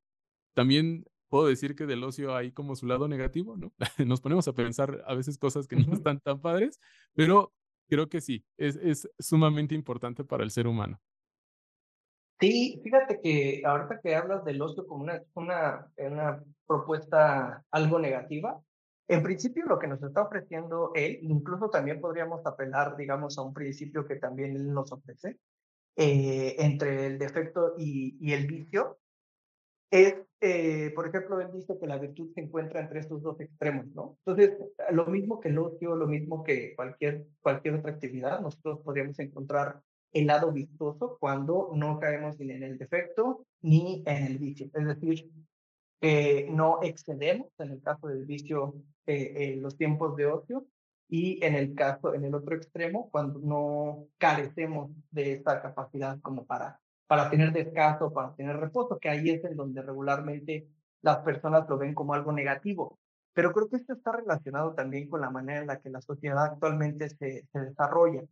También 0.53 1.05
puedo 1.35 1.47
decir 1.47 1.75
que 1.75 1.85
del 1.85 2.01
ocio 2.01 2.33
hay 2.33 2.53
como 2.53 2.77
su 2.77 2.87
lado 2.87 3.09
negativo, 3.09 3.57
¿no? 3.57 3.73
Nos 4.07 4.21
ponemos 4.21 4.47
a 4.47 4.53
pensar 4.53 5.03
a 5.05 5.13
veces 5.15 5.37
cosas 5.37 5.67
que 5.67 5.75
no 5.75 5.91
están 5.91 6.21
tan 6.21 6.39
padres, 6.39 6.79
pero 7.13 7.51
creo 7.89 8.07
que 8.07 8.21
sí, 8.21 8.45
es, 8.55 8.77
es 8.77 9.09
sumamente 9.19 9.75
importante 9.75 10.23
para 10.23 10.45
el 10.45 10.51
ser 10.51 10.65
humano. 10.65 10.97
Sí, 12.39 12.79
fíjate 12.81 13.19
que 13.21 13.63
ahorita 13.65 13.99
que 14.01 14.15
hablas 14.15 14.45
del 14.45 14.61
ocio 14.61 14.87
como 14.87 15.03
una, 15.03 15.21
una, 15.33 15.91
una 15.97 16.41
propuesta 16.65 17.65
algo 17.69 17.99
negativa, 17.99 18.57
en 19.09 19.21
principio 19.21 19.65
lo 19.65 19.77
que 19.77 19.87
nos 19.87 20.01
está 20.01 20.21
ofreciendo 20.21 20.93
él, 20.95 21.19
incluso 21.21 21.69
también 21.69 21.99
podríamos 21.99 22.45
apelar, 22.45 22.95
digamos, 22.95 23.37
a 23.37 23.41
un 23.41 23.53
principio 23.53 24.07
que 24.07 24.15
también 24.15 24.55
él 24.55 24.73
nos 24.73 24.89
ofrece, 24.89 25.37
eh, 25.97 26.55
entre 26.59 27.07
el 27.07 27.19
defecto 27.19 27.73
y, 27.77 28.15
y 28.21 28.31
el 28.31 28.47
vicio 28.47 28.99
es, 29.91 30.15
eh, 30.41 30.91
por 30.95 31.07
ejemplo, 31.07 31.39
él 31.39 31.49
dice 31.53 31.77
que 31.79 31.87
la 31.87 31.97
virtud 31.97 32.31
se 32.33 32.41
encuentra 32.41 32.81
entre 32.81 32.99
estos 32.99 33.21
dos 33.21 33.39
extremos, 33.39 33.87
¿no? 33.93 34.17
Entonces, 34.25 34.57
lo 34.91 35.05
mismo 35.07 35.39
que 35.39 35.49
el 35.49 35.57
ocio, 35.57 35.95
lo 35.95 36.07
mismo 36.07 36.43
que 36.43 36.75
cualquier, 36.75 37.25
cualquier 37.41 37.75
otra 37.75 37.91
actividad, 37.91 38.41
nosotros 38.41 38.79
podríamos 38.83 39.17
encontrar 39.19 39.81
el 40.13 40.27
lado 40.27 40.51
virtuoso 40.51 41.17
cuando 41.19 41.71
no 41.75 41.99
caemos 41.99 42.39
ni 42.39 42.51
en 42.51 42.63
el 42.63 42.77
defecto 42.77 43.45
ni 43.61 44.03
en 44.05 44.25
el 44.25 44.37
vicio. 44.37 44.69
Es 44.73 44.85
decir, 44.85 45.29
que 45.99 46.47
no 46.51 46.79
excedemos, 46.83 47.47
en 47.59 47.71
el 47.71 47.81
caso 47.81 48.07
del 48.07 48.25
vicio, 48.25 48.75
eh, 49.05 49.57
los 49.59 49.77
tiempos 49.77 50.15
de 50.15 50.25
ocio, 50.27 50.65
y 51.07 51.43
en 51.45 51.55
el 51.55 51.75
caso, 51.75 52.13
en 52.13 52.25
el 52.25 52.33
otro 52.33 52.55
extremo, 52.55 53.09
cuando 53.11 53.39
no 53.39 54.07
carecemos 54.17 54.91
de 55.11 55.33
esa 55.33 55.61
capacidad 55.61 56.19
como 56.21 56.45
para, 56.45 56.79
para 57.07 57.29
tener 57.29 57.51
descanso, 57.53 58.11
para 58.11 58.33
tener 58.35 58.57
reposo, 58.57 58.99
que 58.99 59.09
ahí 59.09 59.29
es 59.29 59.43
en 59.43 59.55
donde 59.55 59.81
regularmente 59.81 60.67
las 61.01 61.17
personas 61.19 61.67
lo 61.69 61.77
ven 61.77 61.93
como 61.93 62.13
algo 62.13 62.31
negativo. 62.31 62.99
Pero 63.33 63.51
creo 63.51 63.69
que 63.69 63.77
esto 63.77 63.93
está 63.93 64.13
relacionado 64.13 64.73
también 64.73 65.09
con 65.09 65.21
la 65.21 65.29
manera 65.29 65.61
en 65.61 65.67
la 65.67 65.79
que 65.81 65.89
la 65.89 66.01
sociedad 66.01 66.43
actualmente 66.43 67.09
se, 67.09 67.45
desarrolla, 67.53 68.23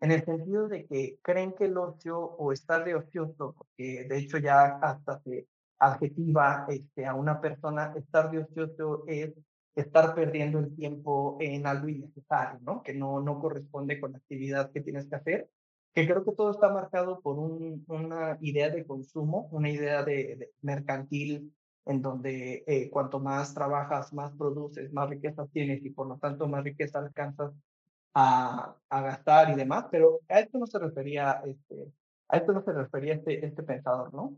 en 0.00 0.12
el 0.12 0.24
sentido 0.24 0.68
de 0.68 0.86
que 0.86 1.18
creen 1.22 1.52
que 1.52 1.66
el 1.66 1.76
ocio 1.76 2.18
o 2.18 2.52
estar 2.52 2.84
de 2.84 2.94
ocioso, 2.94 3.54
porque 3.56 4.04
de 4.08 4.18
hecho 4.18 4.38
ya 4.38 4.78
hasta 4.80 5.20
se 5.20 5.46
adjetiva 5.78 6.66
este, 6.68 7.06
a 7.06 7.14
una 7.14 7.40
persona, 7.40 7.92
estar 7.96 8.30
de 8.30 8.38
ocioso 8.38 9.04
es 9.06 9.32
estar 9.74 10.14
perdiendo 10.14 10.58
el 10.58 10.74
tiempo 10.76 11.38
en 11.40 11.66
algo 11.66 11.88
innecesario, 11.88 12.60
¿no? 12.62 12.82
Que 12.82 12.94
no, 12.94 13.20
no 13.20 13.40
corresponde 13.40 14.00
con 14.00 14.12
la 14.12 14.18
actividad 14.18 14.70
que 14.70 14.80
tienes 14.80 15.06
que 15.06 15.16
hacer, 15.16 15.50
que 15.94 16.06
creo 16.06 16.24
que 16.24 16.32
todo 16.32 16.50
está 16.50 16.70
marcado 16.70 17.20
por 17.20 17.38
un, 17.38 17.84
una 17.88 18.38
idea 18.40 18.70
de 18.70 18.86
consumo, 18.86 19.48
una 19.52 19.70
idea 19.70 20.02
de, 20.02 20.50
mercantil 20.62 21.54
en 21.84 22.00
donde 22.00 22.64
eh, 22.66 22.90
cuanto 22.90 23.20
más 23.20 23.54
trabajas, 23.54 24.12
más 24.12 24.32
produces, 24.36 24.92
más 24.92 25.10
riquezas 25.10 25.50
tienes 25.50 25.84
y 25.84 25.90
por 25.90 26.06
lo 26.06 26.18
tanto 26.18 26.48
más 26.48 26.64
riqueza 26.64 27.00
alcanzas 27.00 27.52
a, 28.14 28.76
a 28.88 29.00
gastar 29.02 29.50
y 29.50 29.56
demás, 29.56 29.86
pero 29.90 30.20
a 30.28 30.40
esto 30.40 30.58
no 30.58 30.66
se 30.66 30.78
refería, 30.78 31.42
este, 31.46 31.92
a 32.28 32.36
esto 32.36 32.52
no 32.52 32.62
se 32.62 32.72
refería 32.72 33.14
este, 33.14 33.44
este 33.44 33.62
pensador, 33.62 34.12
¿no? 34.14 34.36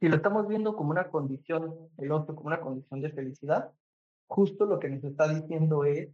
Si 0.00 0.08
lo 0.08 0.16
estamos 0.16 0.48
viendo 0.48 0.76
como 0.76 0.90
una 0.90 1.08
condición, 1.10 1.90
el 1.98 2.12
otro 2.12 2.34
como 2.34 2.48
una 2.48 2.60
condición 2.60 3.00
de 3.00 3.10
felicidad, 3.12 3.70
justo 4.28 4.64
lo 4.64 4.78
que 4.78 4.88
nos 4.88 5.04
está 5.04 5.28
diciendo 5.28 5.84
es, 5.84 6.08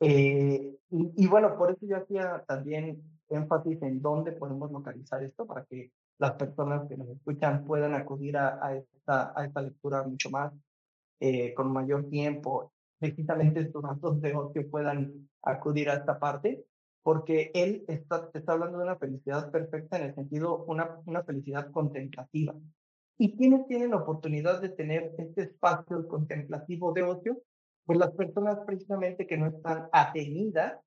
eh, 0.00 0.76
y, 0.90 1.26
bueno, 1.26 1.56
por 1.56 1.70
eso 1.70 1.86
yo 1.86 1.96
hacía 1.96 2.44
también 2.46 3.02
énfasis 3.28 3.82
en 3.82 4.00
dónde 4.00 4.32
podemos 4.32 4.70
localizar 4.70 5.22
esto 5.22 5.46
para 5.46 5.64
que 5.64 5.92
las 6.18 6.32
personas 6.32 6.88
que 6.88 6.96
nos 6.96 7.08
escuchan 7.08 7.64
puedan 7.64 7.94
acudir 7.94 8.36
a, 8.36 8.64
a, 8.64 8.76
esta, 8.76 9.32
a 9.38 9.44
esta 9.44 9.62
lectura 9.62 10.02
mucho 10.02 10.30
más, 10.30 10.52
eh, 11.20 11.54
con 11.54 11.72
mayor 11.72 12.08
tiempo, 12.08 12.72
precisamente 12.98 13.60
estos 13.60 13.82
datos 13.82 14.20
de 14.20 14.34
ocio 14.34 14.70
puedan 14.70 15.28
acudir 15.42 15.90
a 15.90 15.94
esta 15.94 16.18
parte, 16.18 16.64
porque 17.02 17.50
él 17.54 17.84
está, 17.88 18.30
está 18.34 18.52
hablando 18.52 18.78
de 18.78 18.84
una 18.84 18.96
felicidad 18.96 19.50
perfecta 19.50 19.98
en 19.98 20.06
el 20.06 20.14
sentido, 20.14 20.64
una, 20.64 20.98
una 21.06 21.22
felicidad 21.22 21.70
contemplativa. 21.70 22.54
¿Y 23.18 23.36
quiénes 23.36 23.66
tienen 23.66 23.90
la 23.90 23.98
oportunidad 23.98 24.60
de 24.60 24.70
tener 24.70 25.14
este 25.16 25.42
espacio 25.42 26.06
contemplativo 26.08 26.92
de 26.92 27.02
ocio? 27.02 27.38
Pues 27.86 27.98
las 27.98 28.10
personas 28.10 28.58
precisamente 28.66 29.26
que 29.26 29.38
no 29.38 29.46
están 29.46 29.88
atenidas 29.92 30.78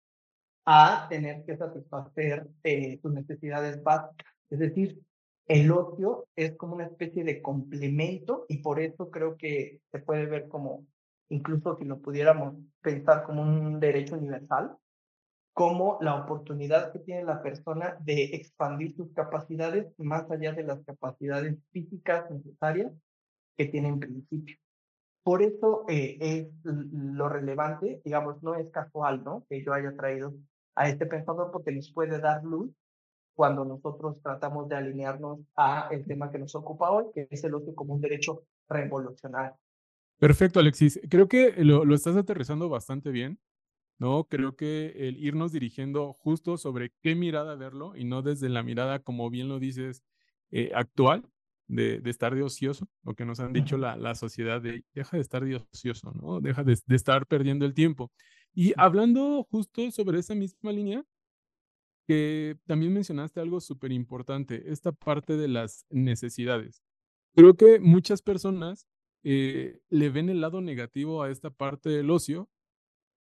a 0.66 1.08
tener 1.10 1.44
que 1.46 1.58
satisfacer 1.58 2.48
eh, 2.64 3.00
sus 3.02 3.12
necesidades 3.12 3.82
básicas. 3.84 4.28
Es 4.50 4.60
decir, 4.60 5.00
el 5.48 5.72
ocio 5.72 6.28
es 6.36 6.56
como 6.58 6.76
una 6.76 6.86
especie 6.86 7.24
de 7.24 7.42
complemento 7.42 8.46
y 8.48 8.60
por 8.60 8.80
eso 8.80 9.10
creo 9.10 9.36
que 9.36 9.82
se 9.92 10.00
puede 10.00 10.28
ver 10.28 10.48
como, 10.48 10.86
incluso 11.30 11.76
si 11.78 11.86
lo 11.86 12.00
pudiéramos 12.00 12.56
pensar 12.82 13.24
como 13.24 13.42
un 13.42 13.80
derecho 13.80 14.16
universal, 14.16 14.78
como 15.54 15.98
la 16.02 16.16
oportunidad 16.16 16.94
que 16.94 17.00
tiene 17.00 17.24
la 17.24 17.42
persona 17.42 17.98
de 18.00 18.36
expandir 18.36 18.96
sus 18.96 19.12
capacidades 19.14 19.88
más 19.98 20.30
allá 20.30 20.54
de 20.54 20.64
las 20.64 20.80
capacidades 20.86 21.58
físicas 21.72 22.30
necesarias 22.30 22.94
que 23.58 23.66
tiene 23.66 23.90
en 23.90 24.00
principio. 24.00 24.58
Por 25.30 25.44
eso 25.44 25.86
eh, 25.88 26.18
es 26.20 26.48
lo 26.64 27.30
relevante, 27.30 28.02
digamos, 28.04 28.42
no 28.42 28.56
es 28.56 28.68
casual, 28.72 29.24
¿no? 29.24 29.46
Que 29.48 29.64
yo 29.64 29.74
haya 29.74 29.96
traído 29.96 30.34
a 30.74 30.90
este 30.90 31.06
pensador 31.06 31.52
porque 31.52 31.72
nos 31.72 31.92
puede 31.94 32.20
dar 32.20 32.44
luz 32.44 32.72
cuando 33.36 33.64
nosotros 33.64 34.20
tratamos 34.24 34.68
de 34.70 34.78
alinearnos 34.78 35.42
a 35.56 35.88
el 35.92 36.04
tema 36.08 36.32
que 36.32 36.40
nos 36.40 36.56
ocupa 36.56 36.90
hoy, 36.90 37.12
que 37.14 37.28
es 37.30 37.44
el 37.44 37.54
ocio 37.54 37.76
como 37.76 37.94
un 37.94 38.02
derecho 38.02 38.42
revolucionario. 38.68 39.56
Perfecto, 40.18 40.60
Alexis. 40.60 41.00
Creo 41.12 41.28
que 41.28 41.54
lo, 41.64 41.86
lo 41.86 41.94
estás 41.94 42.16
aterrizando 42.16 42.68
bastante 42.68 43.12
bien, 43.12 43.40
¿no? 44.00 44.24
Creo 44.24 44.56
que 44.56 44.96
el 44.96 45.24
irnos 45.24 45.52
dirigiendo 45.52 46.12
justo 46.12 46.58
sobre 46.58 46.92
qué 47.04 47.14
mirada 47.14 47.54
verlo 47.56 47.96
y 47.96 48.04
no 48.04 48.24
desde 48.24 48.50
la 48.50 48.64
mirada, 48.64 48.98
como 48.98 49.30
bien 49.30 49.48
lo 49.48 49.60
dices, 49.60 50.04
eh, 50.50 50.72
actual, 50.74 51.30
de, 51.70 52.02
de, 52.02 52.10
estar 52.10 52.36
de 52.36 52.44
ocioso, 52.44 52.90
lo 53.04 53.16
que 53.16 53.26
nos 53.26 53.40
han 53.40 53.54
dicho 53.54 53.78
la, 53.78 53.96
la, 53.96 54.16
sociedad 54.16 54.62
de 54.62 54.84
deja 54.94 55.16
de 55.16 55.22
estar 55.22 55.46
de 55.46 55.56
ocioso, 55.56 56.12
¿no? 56.12 56.42
Deja 56.42 56.64
de, 56.64 56.78
de 56.86 56.96
estar 56.96 57.26
perdiendo 57.28 57.66
el 57.66 57.74
tiempo. 57.74 58.12
Y 58.54 58.74
hablando 58.76 59.48
justo 59.50 59.90
sobre 59.92 60.20
esa 60.20 60.36
misma 60.36 60.72
línea, 60.72 61.06
que 62.08 62.58
también 62.66 62.92
mencionaste 62.92 63.40
algo 63.40 63.62
súper 63.62 63.92
importante, 63.92 64.72
esta 64.72 64.92
parte 64.92 65.38
de 65.38 65.48
las 65.48 65.86
necesidades. 65.92 66.82
Creo 67.36 67.56
que 67.56 67.80
muchas 67.80 68.24
personas 68.24 68.88
eh, 69.24 69.80
le 69.90 70.10
ven 70.10 70.30
el 70.30 70.42
lado 70.42 70.60
negativo 70.62 71.22
a 71.22 71.30
esta 71.30 71.52
parte 71.52 71.90
del 71.90 72.10
ocio 72.10 72.50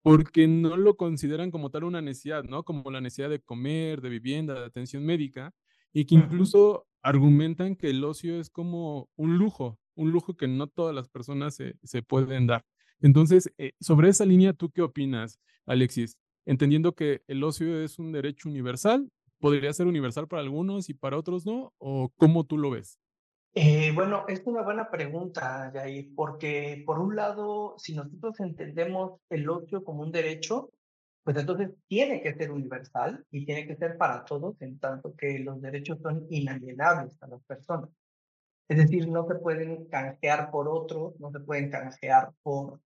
porque 0.02 0.46
no 0.46 0.76
lo 0.76 0.96
consideran 0.96 1.50
como 1.50 1.70
tal 1.70 1.84
una 1.84 2.02
necesidad, 2.02 2.44
¿no? 2.44 2.62
Como 2.64 2.90
la 2.90 3.00
necesidad 3.00 3.30
de 3.30 3.40
comer, 3.40 4.02
de 4.02 4.10
vivienda, 4.10 4.52
de 4.52 4.66
atención 4.66 5.02
médica, 5.04 5.54
y 5.94 6.04
que 6.04 6.16
incluso 6.16 6.86
argumentan 7.02 7.76
que 7.76 7.88
el 7.88 8.04
ocio 8.04 8.38
es 8.38 8.50
como 8.50 9.08
un 9.16 9.38
lujo, 9.38 9.78
un 9.94 10.10
lujo 10.10 10.36
que 10.36 10.48
no 10.48 10.66
todas 10.66 10.94
las 10.94 11.08
personas 11.08 11.54
se, 11.54 11.76
se 11.82 12.02
pueden 12.02 12.46
dar. 12.46 12.66
Entonces, 13.00 13.50
eh, 13.56 13.72
sobre 13.80 14.10
esa 14.10 14.26
línea, 14.26 14.52
¿tú 14.52 14.70
qué 14.70 14.82
opinas, 14.82 15.40
Alexis? 15.64 16.18
entendiendo 16.46 16.94
que 16.94 17.22
el 17.26 17.42
ocio 17.42 17.80
es 17.82 17.98
un 17.98 18.12
derecho 18.12 18.48
universal, 18.48 19.10
podría 19.38 19.72
ser 19.72 19.86
universal 19.86 20.28
para 20.28 20.42
algunos 20.42 20.88
y 20.88 20.94
para 20.94 21.18
otros 21.18 21.46
no, 21.46 21.72
o 21.78 22.10
cómo 22.16 22.44
tú 22.44 22.58
lo 22.58 22.70
ves? 22.70 22.98
Eh, 23.54 23.92
bueno, 23.94 24.24
es 24.26 24.42
una 24.46 24.62
buena 24.62 24.90
pregunta, 24.90 25.70
Jair, 25.72 26.12
porque 26.16 26.82
por 26.84 26.98
un 26.98 27.14
lado, 27.14 27.76
si 27.78 27.94
nosotros 27.94 28.40
entendemos 28.40 29.20
el 29.30 29.48
ocio 29.48 29.84
como 29.84 30.02
un 30.02 30.10
derecho, 30.10 30.70
pues 31.24 31.36
entonces 31.36 31.70
tiene 31.88 32.22
que 32.22 32.34
ser 32.34 32.52
universal 32.52 33.24
y 33.30 33.44
tiene 33.46 33.66
que 33.66 33.76
ser 33.76 33.96
para 33.96 34.24
todos, 34.24 34.60
en 34.60 34.78
tanto 34.78 35.16
que 35.16 35.38
los 35.40 35.60
derechos 35.60 35.98
son 36.02 36.26
inalienables 36.30 37.20
a 37.22 37.28
las 37.28 37.42
personas. 37.44 37.90
Es 38.68 38.78
decir, 38.78 39.08
no 39.08 39.26
se 39.26 39.34
pueden 39.36 39.86
canjear 39.86 40.50
por 40.50 40.68
otros, 40.68 41.18
no 41.20 41.30
se 41.32 41.40
pueden 41.40 41.70
canjear 41.70 42.32
por 42.42 42.80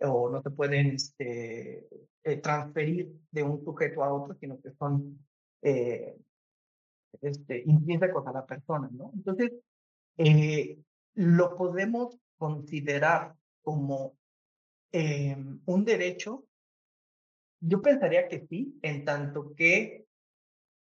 o 0.00 0.28
no 0.28 0.42
se 0.42 0.50
pueden 0.50 0.88
este, 0.88 1.88
eh, 2.24 2.36
transferir 2.42 3.12
de 3.30 3.42
un 3.42 3.64
sujeto 3.64 4.02
a 4.02 4.12
otro, 4.12 4.36
sino 4.40 4.60
que 4.60 4.72
son 4.72 5.24
eh, 5.62 6.16
este, 7.20 7.62
intrínsecos 7.66 8.26
a 8.26 8.32
la 8.32 8.44
persona, 8.44 8.88
¿no? 8.92 9.12
Entonces, 9.14 9.52
eh, 10.18 10.78
lo 11.14 11.56
podemos 11.56 12.18
considerar 12.36 13.34
como 13.62 14.16
eh, 14.92 15.36
un 15.64 15.84
derecho. 15.84 16.44
Yo 17.60 17.80
pensaría 17.80 18.28
que 18.28 18.46
sí, 18.48 18.78
en 18.82 19.04
tanto 19.04 19.54
que 19.54 20.04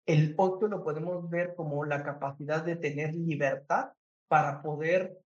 el 0.07 0.35
otro 0.37 0.69
lo 0.69 0.83
podemos 0.83 1.31
ver 1.31 1.55
como 1.55 1.85
la 1.85 2.02
capacidad 2.02 2.64
de 2.64 2.76
tener 2.76 3.14
libertad 3.14 3.93
para 4.29 4.62
poder 4.62 5.19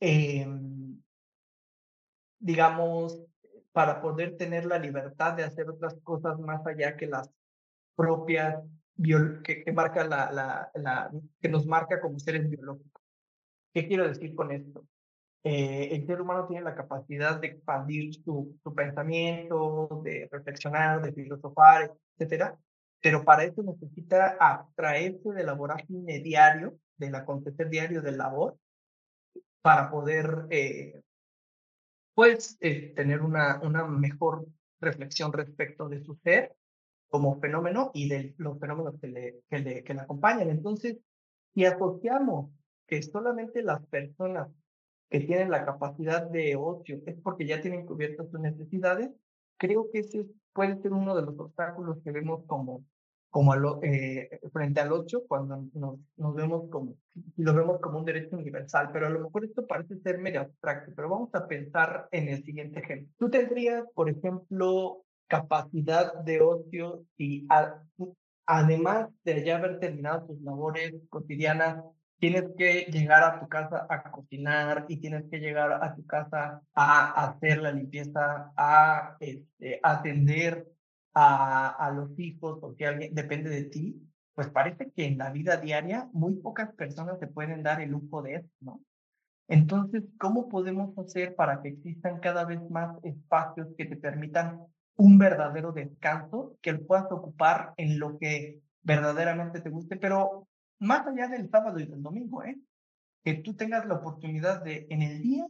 eh, 0.00 0.46
digamos, 2.42 3.22
para 3.70 4.02
poder 4.02 4.36
tener 4.36 4.66
la 4.66 4.78
libertad 4.78 5.34
de 5.34 5.44
hacer 5.44 5.70
otras 5.70 5.94
cosas 6.02 6.38
más 6.40 6.66
allá 6.66 6.96
que 6.96 7.06
las 7.06 7.30
propias 7.94 8.62
que, 9.44 9.62
que, 9.64 9.72
marca 9.72 10.04
la, 10.04 11.10
que 11.40 11.48
nos 11.48 11.66
marca 11.66 12.00
como 12.00 12.18
seres 12.18 12.50
biológicos. 12.50 13.02
¿Qué 13.72 13.86
quiero 13.86 14.08
decir 14.08 14.34
con 14.34 14.50
esto? 14.50 14.84
Eh, 15.44 15.88
el 15.90 16.06
ser 16.06 16.20
humano 16.20 16.46
tiene 16.46 16.62
la 16.62 16.74
capacidad 16.74 17.40
de 17.40 17.48
expandir 17.48 18.14
su, 18.22 18.56
pensamiento, 18.76 20.02
de 20.04 20.28
reflexionar, 20.30 21.02
de 21.02 21.12
filosofar, 21.12 21.92
etcétera, 22.16 22.56
pero 23.00 23.24
para 23.24 23.42
eso 23.44 23.62
necesita 23.62 24.36
abstraerse 24.38 25.30
del 25.30 25.52
vorágine 25.56 26.20
diario, 26.20 26.78
del 26.96 27.16
acontecer 27.16 27.68
diario 27.68 28.02
del 28.02 28.18
labor, 28.18 28.56
para 29.62 29.90
poder 29.90 30.46
eh, 30.50 31.02
pues 32.14 32.56
eh, 32.60 32.92
tener 32.94 33.20
una, 33.20 33.58
mejor 33.88 34.46
reflexión 34.80 35.32
respecto 35.32 35.88
de 35.88 36.04
su 36.04 36.14
ser 36.22 36.54
como 37.08 37.40
fenómeno 37.40 37.90
y 37.94 38.08
de 38.08 38.34
los 38.38 38.60
fenómenos 38.60 38.94
que 39.00 39.08
le, 39.08 39.42
que 39.48 39.94
le 39.94 40.00
acompañan. 40.00 40.50
Entonces, 40.50 40.98
si 41.52 41.64
asociamos 41.64 42.50
que 42.86 43.02
solamente 43.02 43.62
las 43.62 43.84
personas 43.86 44.48
que 45.12 45.20
tienen 45.20 45.50
la 45.50 45.64
capacidad 45.64 46.28
de 46.28 46.56
ocio 46.56 47.00
es 47.06 47.16
porque 47.22 47.46
ya 47.46 47.60
tienen 47.60 47.84
cubiertas 47.84 48.30
sus 48.30 48.40
necesidades, 48.40 49.10
creo 49.58 49.88
que 49.92 50.00
ese 50.00 50.26
puede 50.54 50.80
ser 50.80 50.92
uno 50.92 51.14
de 51.14 51.22
los 51.22 51.38
obstáculos 51.38 51.98
que 52.02 52.10
vemos 52.10 52.44
como 52.46 52.84
como 53.32 53.54
eh, 53.82 54.28
frente 54.52 54.80
al 54.82 54.92
8 54.92 55.22
cuando 55.26 55.64
nos, 55.72 55.98
nos 56.16 56.34
vemos 56.34 56.68
como, 56.70 56.96
lo 57.38 57.54
vemos 57.54 57.80
como 57.80 57.98
un 57.98 58.04
derecho 58.04 58.36
universal, 58.36 58.90
pero 58.92 59.06
a 59.06 59.10
lo 59.10 59.20
mejor 59.20 59.46
esto 59.46 59.66
parece 59.66 59.96
ser 60.00 60.18
medio 60.18 60.42
abstracto, 60.42 60.92
pero 60.94 61.08
vamos 61.08 61.34
a 61.34 61.46
pensar 61.46 62.08
en 62.10 62.28
el 62.28 62.44
siguiente 62.44 62.80
ejemplo. 62.80 63.08
Tú 63.18 63.30
tendrías, 63.30 63.84
por 63.94 64.10
ejemplo, 64.10 65.02
capacidad 65.28 66.12
de 66.24 66.42
ocio 66.42 67.06
y 67.16 67.48
además 68.44 69.08
de 69.24 69.42
ya 69.42 69.56
haber 69.56 69.80
terminado 69.80 70.26
tus 70.26 70.40
labores 70.42 70.92
cotidianas, 71.08 71.82
tienes 72.22 72.44
que 72.56 72.82
llegar 72.82 73.24
a 73.24 73.40
tu 73.40 73.48
casa 73.48 73.84
a 73.88 74.00
cocinar 74.12 74.84
y 74.86 74.98
tienes 74.98 75.24
que 75.28 75.40
llegar 75.40 75.72
a 75.72 75.92
tu 75.96 76.06
casa 76.06 76.62
a 76.72 77.24
hacer 77.24 77.60
la 77.60 77.72
limpieza, 77.72 78.52
a 78.56 79.16
este, 79.18 79.80
atender 79.82 80.68
a, 81.14 81.70
a 81.84 81.90
los 81.90 82.16
hijos 82.20 82.60
si 82.78 82.84
alguien 82.84 83.12
depende 83.12 83.50
de 83.50 83.64
ti, 83.64 84.08
pues 84.34 84.48
parece 84.50 84.92
que 84.92 85.06
en 85.06 85.18
la 85.18 85.32
vida 85.32 85.56
diaria 85.56 86.08
muy 86.12 86.36
pocas 86.36 86.72
personas 86.74 87.18
se 87.18 87.26
pueden 87.26 87.64
dar 87.64 87.80
el 87.80 87.90
lujo 87.90 88.22
de 88.22 88.36
eso, 88.36 88.48
¿no? 88.60 88.80
Entonces, 89.48 90.04
¿cómo 90.16 90.48
podemos 90.48 90.96
hacer 90.98 91.34
para 91.34 91.60
que 91.60 91.70
existan 91.70 92.20
cada 92.20 92.44
vez 92.44 92.60
más 92.70 93.02
espacios 93.02 93.66
que 93.76 93.86
te 93.86 93.96
permitan 93.96 94.60
un 94.94 95.18
verdadero 95.18 95.72
descanso, 95.72 96.56
que 96.62 96.70
lo 96.70 96.86
puedas 96.86 97.10
ocupar 97.10 97.74
en 97.78 97.98
lo 97.98 98.16
que 98.16 98.60
verdaderamente 98.84 99.60
te 99.60 99.70
guste, 99.70 99.96
pero 99.96 100.46
más 100.82 101.06
allá 101.06 101.28
del 101.28 101.48
sábado 101.48 101.78
y 101.78 101.86
del 101.86 102.02
domingo, 102.02 102.42
¿eh? 102.44 102.58
Que 103.24 103.34
tú 103.34 103.54
tengas 103.54 103.86
la 103.86 103.94
oportunidad 103.94 104.62
de 104.62 104.86
en 104.90 105.02
el 105.02 105.22
día 105.22 105.46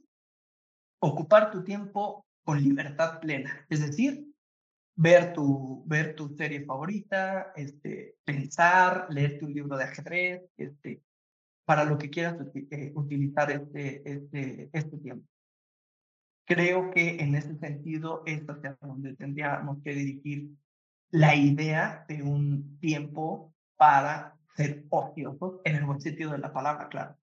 ocupar 1.01 1.51
tu 1.51 1.65
tiempo 1.65 2.27
con 2.45 2.63
libertad 2.63 3.19
plena, 3.21 3.67
es 3.69 3.81
decir, 3.81 4.27
ver 4.95 5.33
tu, 5.33 5.85
ver 5.87 6.15
tu 6.15 6.29
serie 6.37 6.65
favorita, 6.65 7.53
este, 7.57 8.17
pensar, 8.25 9.07
leerte 9.11 9.45
un 9.45 9.55
libro 9.55 9.77
de 9.77 9.85
ajedrez, 9.85 10.43
este, 10.57 11.03
para 11.65 11.85
lo 11.85 11.97
que 11.99 12.11
quieras 12.11 12.37
eh, 12.55 12.93
utilizar 12.95 13.51
este, 13.51 14.03
este, 14.11 14.71
este 14.73 14.99
tiempo. 14.99 15.27
Creo 16.45 16.91
que 16.91 17.21
en 17.21 17.35
ese 17.35 17.57
sentido 17.59 18.23
es 18.27 18.43
hacia 18.43 18.77
donde 18.81 19.17
tendríamos 19.17 19.81
que 19.83 19.95
dirigir 19.95 20.51
la 21.11 21.35
idea 21.37 22.05
de 22.09 22.23
un 22.23 22.79
tiempo 22.81 23.55
para 23.77 24.37
ser 24.57 24.85
ociosos 24.91 25.61
en 25.65 25.77
el 25.77 25.85
buen 25.85 26.01
sentido 26.01 26.33
de 26.33 26.39
la 26.39 26.53
palabra, 26.53 26.89
claro. 26.89 27.17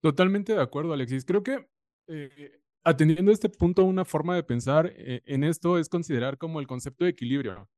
Totalmente 0.00 0.54
de 0.54 0.62
acuerdo, 0.62 0.92
Alexis. 0.92 1.24
Creo 1.24 1.42
que 1.42 1.68
eh, 2.08 2.60
atendiendo 2.84 3.32
este 3.32 3.48
punto, 3.48 3.84
una 3.84 4.04
forma 4.04 4.34
de 4.34 4.44
pensar 4.44 4.92
eh, 4.96 5.22
en 5.26 5.44
esto 5.44 5.78
es 5.78 5.88
considerar 5.88 6.38
como 6.38 6.60
el 6.60 6.66
concepto 6.66 7.04
de 7.04 7.10
equilibrio 7.10 7.68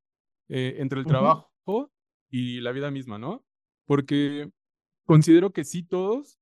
eh, 0.49 0.75
entre 0.77 0.99
el 0.99 1.05
trabajo 1.05 1.91
y 2.29 2.61
la 2.61 2.71
vida 2.71 2.91
misma, 2.91 3.17
¿no? 3.17 3.43
Porque 3.85 4.51
considero 5.05 5.51
que 5.51 5.63
sí 5.63 5.83
todos 5.83 6.41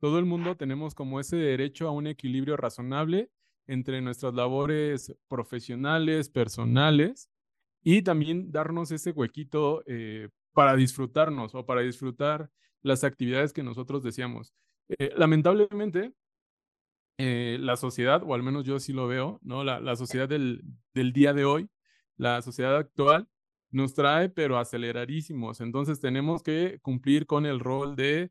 todo 0.00 0.18
el 0.18 0.24
mundo 0.24 0.56
tenemos 0.56 0.94
como 0.94 1.20
ese 1.20 1.36
derecho 1.36 1.86
a 1.86 1.92
un 1.92 2.06
equilibrio 2.06 2.56
razonable 2.56 3.30
entre 3.66 4.00
nuestras 4.00 4.34
labores 4.34 5.14
profesionales, 5.28 6.30
personales, 6.30 7.30
y 7.82 8.02
también 8.02 8.50
darnos 8.50 8.90
ese 8.92 9.12
huequito 9.12 9.82
eh, 9.86 10.30
para 10.52 10.76
disfrutarnos 10.76 11.54
o 11.54 11.66
para 11.66 11.82
disfrutar 11.82 12.50
las 12.82 13.04
actividades 13.04 13.52
que 13.52 13.62
nosotros 13.62 14.02
deseamos. 14.02 14.54
Eh, 14.88 15.12
lamentablemente, 15.16 16.12
eh, 17.18 17.58
la 17.60 17.76
sociedad, 17.76 18.22
o 18.24 18.34
al 18.34 18.42
menos 18.42 18.64
yo 18.64 18.76
así 18.76 18.92
lo 18.92 19.06
veo, 19.06 19.38
¿no? 19.42 19.62
La, 19.64 19.80
la 19.80 19.96
sociedad 19.96 20.28
del, 20.28 20.62
del, 20.94 21.12
día 21.12 21.34
de 21.34 21.44
hoy, 21.44 21.68
la 22.16 22.40
sociedad 22.42 22.76
actual, 22.76 23.28
nos 23.70 23.94
trae, 23.94 24.28
pero 24.30 24.58
aceleradísimos. 24.58 25.60
Entonces 25.60 26.00
tenemos 26.00 26.42
que 26.42 26.78
cumplir 26.80 27.26
con 27.26 27.46
el 27.46 27.60
rol 27.60 27.94
de 27.94 28.30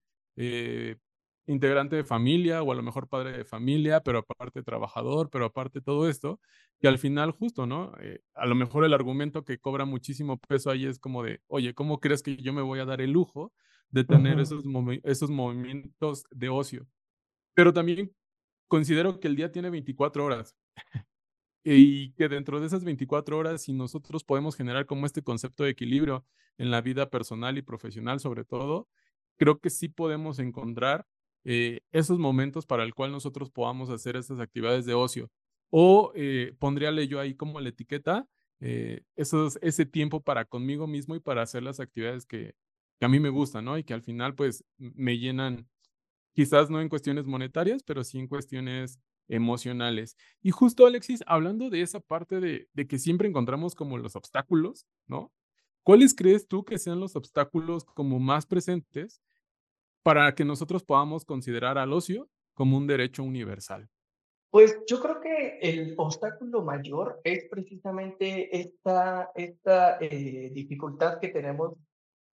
integrante 1.49 1.95
de 1.95 2.03
familia 2.03 2.61
o 2.61 2.71
a 2.71 2.75
lo 2.75 2.83
mejor 2.83 3.07
padre 3.07 3.31
de 3.35 3.43
familia, 3.43 4.01
pero 4.01 4.19
aparte 4.19 4.61
trabajador, 4.61 5.29
pero 5.31 5.45
aparte 5.45 5.81
todo 5.81 6.07
esto, 6.07 6.39
que 6.79 6.87
al 6.87 6.99
final 6.99 7.31
justo, 7.31 7.65
¿no? 7.65 7.91
Eh, 8.01 8.21
a 8.35 8.45
lo 8.45 8.53
mejor 8.55 8.85
el 8.85 8.93
argumento 8.93 9.43
que 9.43 9.57
cobra 9.57 9.85
muchísimo 9.85 10.37
peso 10.37 10.69
ahí 10.69 10.85
es 10.85 10.99
como 10.99 11.23
de, 11.23 11.41
oye, 11.47 11.73
¿cómo 11.73 11.99
crees 11.99 12.21
que 12.21 12.37
yo 12.37 12.53
me 12.53 12.61
voy 12.61 12.79
a 12.79 12.85
dar 12.85 13.01
el 13.01 13.11
lujo 13.11 13.51
de 13.89 14.03
tener 14.03 14.39
esos, 14.39 14.63
esos 15.03 15.31
movimientos 15.31 16.25
de 16.29 16.49
ocio? 16.49 16.87
Pero 17.55 17.73
también 17.73 18.13
considero 18.67 19.19
que 19.19 19.27
el 19.27 19.35
día 19.35 19.51
tiene 19.51 19.71
24 19.71 20.23
horas 20.23 20.55
y 21.63 22.13
que 22.13 22.29
dentro 22.29 22.59
de 22.59 22.67
esas 22.67 22.83
24 22.83 23.37
horas, 23.37 23.63
si 23.63 23.73
nosotros 23.73 24.23
podemos 24.23 24.55
generar 24.55 24.85
como 24.85 25.07
este 25.07 25.23
concepto 25.23 25.63
de 25.63 25.71
equilibrio 25.71 26.25
en 26.59 26.69
la 26.69 26.81
vida 26.81 27.09
personal 27.09 27.57
y 27.57 27.63
profesional 27.63 28.19
sobre 28.19 28.45
todo, 28.45 28.87
creo 29.37 29.59
que 29.59 29.71
sí 29.71 29.89
podemos 29.89 30.37
encontrar 30.37 31.07
eh, 31.51 31.81
esos 31.91 32.19
momentos 32.19 32.67
para 32.67 32.83
el 32.83 32.93
cual 32.93 33.11
nosotros 33.11 33.49
podamos 33.49 33.89
hacer 33.89 34.15
estas 34.15 34.39
actividades 34.39 34.85
de 34.85 34.93
ocio. 34.93 35.31
O 35.71 36.11
eh, 36.13 36.53
pondríale 36.59 37.07
yo 37.07 37.19
ahí 37.19 37.33
como 37.33 37.59
la 37.59 37.69
etiqueta, 37.69 38.27
eh, 38.59 39.01
esos, 39.15 39.57
ese 39.63 39.87
tiempo 39.87 40.21
para 40.21 40.45
conmigo 40.45 40.85
mismo 40.85 41.15
y 41.15 41.19
para 41.19 41.41
hacer 41.41 41.63
las 41.63 41.79
actividades 41.79 42.27
que, 42.27 42.53
que, 42.99 43.05
a 43.07 43.09
mí 43.09 43.19
me 43.19 43.29
gustan, 43.29 43.65
¿no? 43.65 43.79
Y 43.79 43.83
que 43.83 43.95
al 43.95 44.03
final 44.03 44.35
pues 44.35 44.63
me 44.77 45.17
llenan, 45.17 45.67
quizás 46.33 46.69
no 46.69 46.81
en 46.81 46.89
cuestiones 46.89 47.25
monetarias, 47.25 47.81
pero 47.81 48.03
sí 48.03 48.19
en 48.19 48.27
cuestiones 48.27 48.99
emocionales. 49.27 50.15
Y 50.43 50.51
justo 50.51 50.85
Alexis, 50.85 51.23
hablando 51.25 51.71
de 51.71 51.81
esa 51.81 51.99
parte 51.99 52.39
de, 52.39 52.69
de 52.73 52.87
que 52.87 52.99
siempre 52.99 53.27
encontramos 53.27 53.73
como 53.73 53.97
los 53.97 54.15
obstáculos, 54.15 54.85
¿no? 55.07 55.31
¿Cuáles 55.81 56.13
crees 56.13 56.47
tú 56.47 56.63
que 56.63 56.77
sean 56.77 56.99
los 56.99 57.15
obstáculos 57.15 57.85
como 57.85 58.19
más 58.19 58.45
presentes 58.45 59.19
para 60.03 60.33
que 60.33 60.45
nosotros 60.45 60.83
podamos 60.83 61.25
considerar 61.25 61.77
al 61.77 61.93
ocio 61.93 62.29
como 62.53 62.77
un 62.77 62.87
derecho 62.87 63.23
universal? 63.23 63.89
Pues 64.51 64.79
yo 64.87 64.99
creo 64.99 65.21
que 65.21 65.59
el 65.61 65.93
obstáculo 65.97 66.63
mayor 66.63 67.21
es 67.23 67.47
precisamente 67.49 68.59
esta, 68.59 69.31
esta 69.35 69.97
eh, 70.01 70.49
dificultad 70.53 71.19
que 71.19 71.29
tenemos 71.29 71.75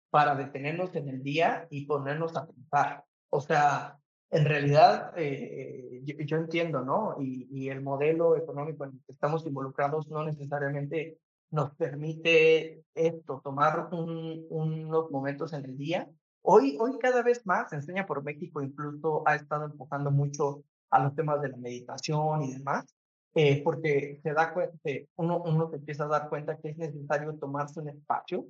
para 0.09 0.35
detenernos 0.35 0.93
en 0.95 1.07
el 1.07 1.23
día 1.23 1.67
y 1.69 1.85
ponernos 1.85 2.35
a 2.35 2.45
pensar. 2.45 3.05
O 3.29 3.39
sea, 3.39 3.97
en 4.29 4.45
realidad 4.45 5.13
eh, 5.15 6.01
yo, 6.03 6.37
entiendo, 6.37 6.81
¿no? 6.81 7.15
Y, 7.19 7.69
el 7.69 7.81
modelo 7.81 8.35
económico 8.35 8.83
en 8.83 8.91
el 8.91 8.99
que 9.05 9.13
estamos 9.13 9.45
involucrados 9.45 10.09
no 10.09 10.25
necesariamente 10.25 11.17
nos 11.49 11.73
permite 11.75 12.83
esto, 12.93 13.41
tomar 13.41 13.89
un, 13.93 14.45
unos 14.49 15.09
momentos 15.11 15.53
en 15.53 15.65
el 15.65 15.77
día 15.77 16.09
Hoy, 16.43 16.77
hoy 16.79 16.97
cada 16.99 17.21
vez 17.21 17.45
más 17.45 17.71
Enseña 17.71 18.05
por 18.05 18.23
México 18.23 18.61
incluso 18.61 19.23
ha 19.27 19.35
estado 19.35 19.65
enfocando 19.65 20.11
mucho 20.11 20.63
a 20.89 21.03
los 21.03 21.15
temas 21.15 21.41
de 21.41 21.49
la 21.49 21.57
meditación 21.57 22.41
y 22.43 22.53
demás, 22.53 22.85
eh, 23.33 23.61
porque 23.63 24.19
se 24.21 24.33
da 24.33 24.53
cuenta, 24.53 24.77
uno, 25.15 25.41
uno 25.43 25.69
se 25.69 25.77
empieza 25.77 26.03
a 26.03 26.07
dar 26.07 26.29
cuenta 26.29 26.57
que 26.57 26.69
es 26.69 26.77
necesario 26.77 27.35
tomarse 27.35 27.79
un 27.79 27.89
espacio. 27.89 28.45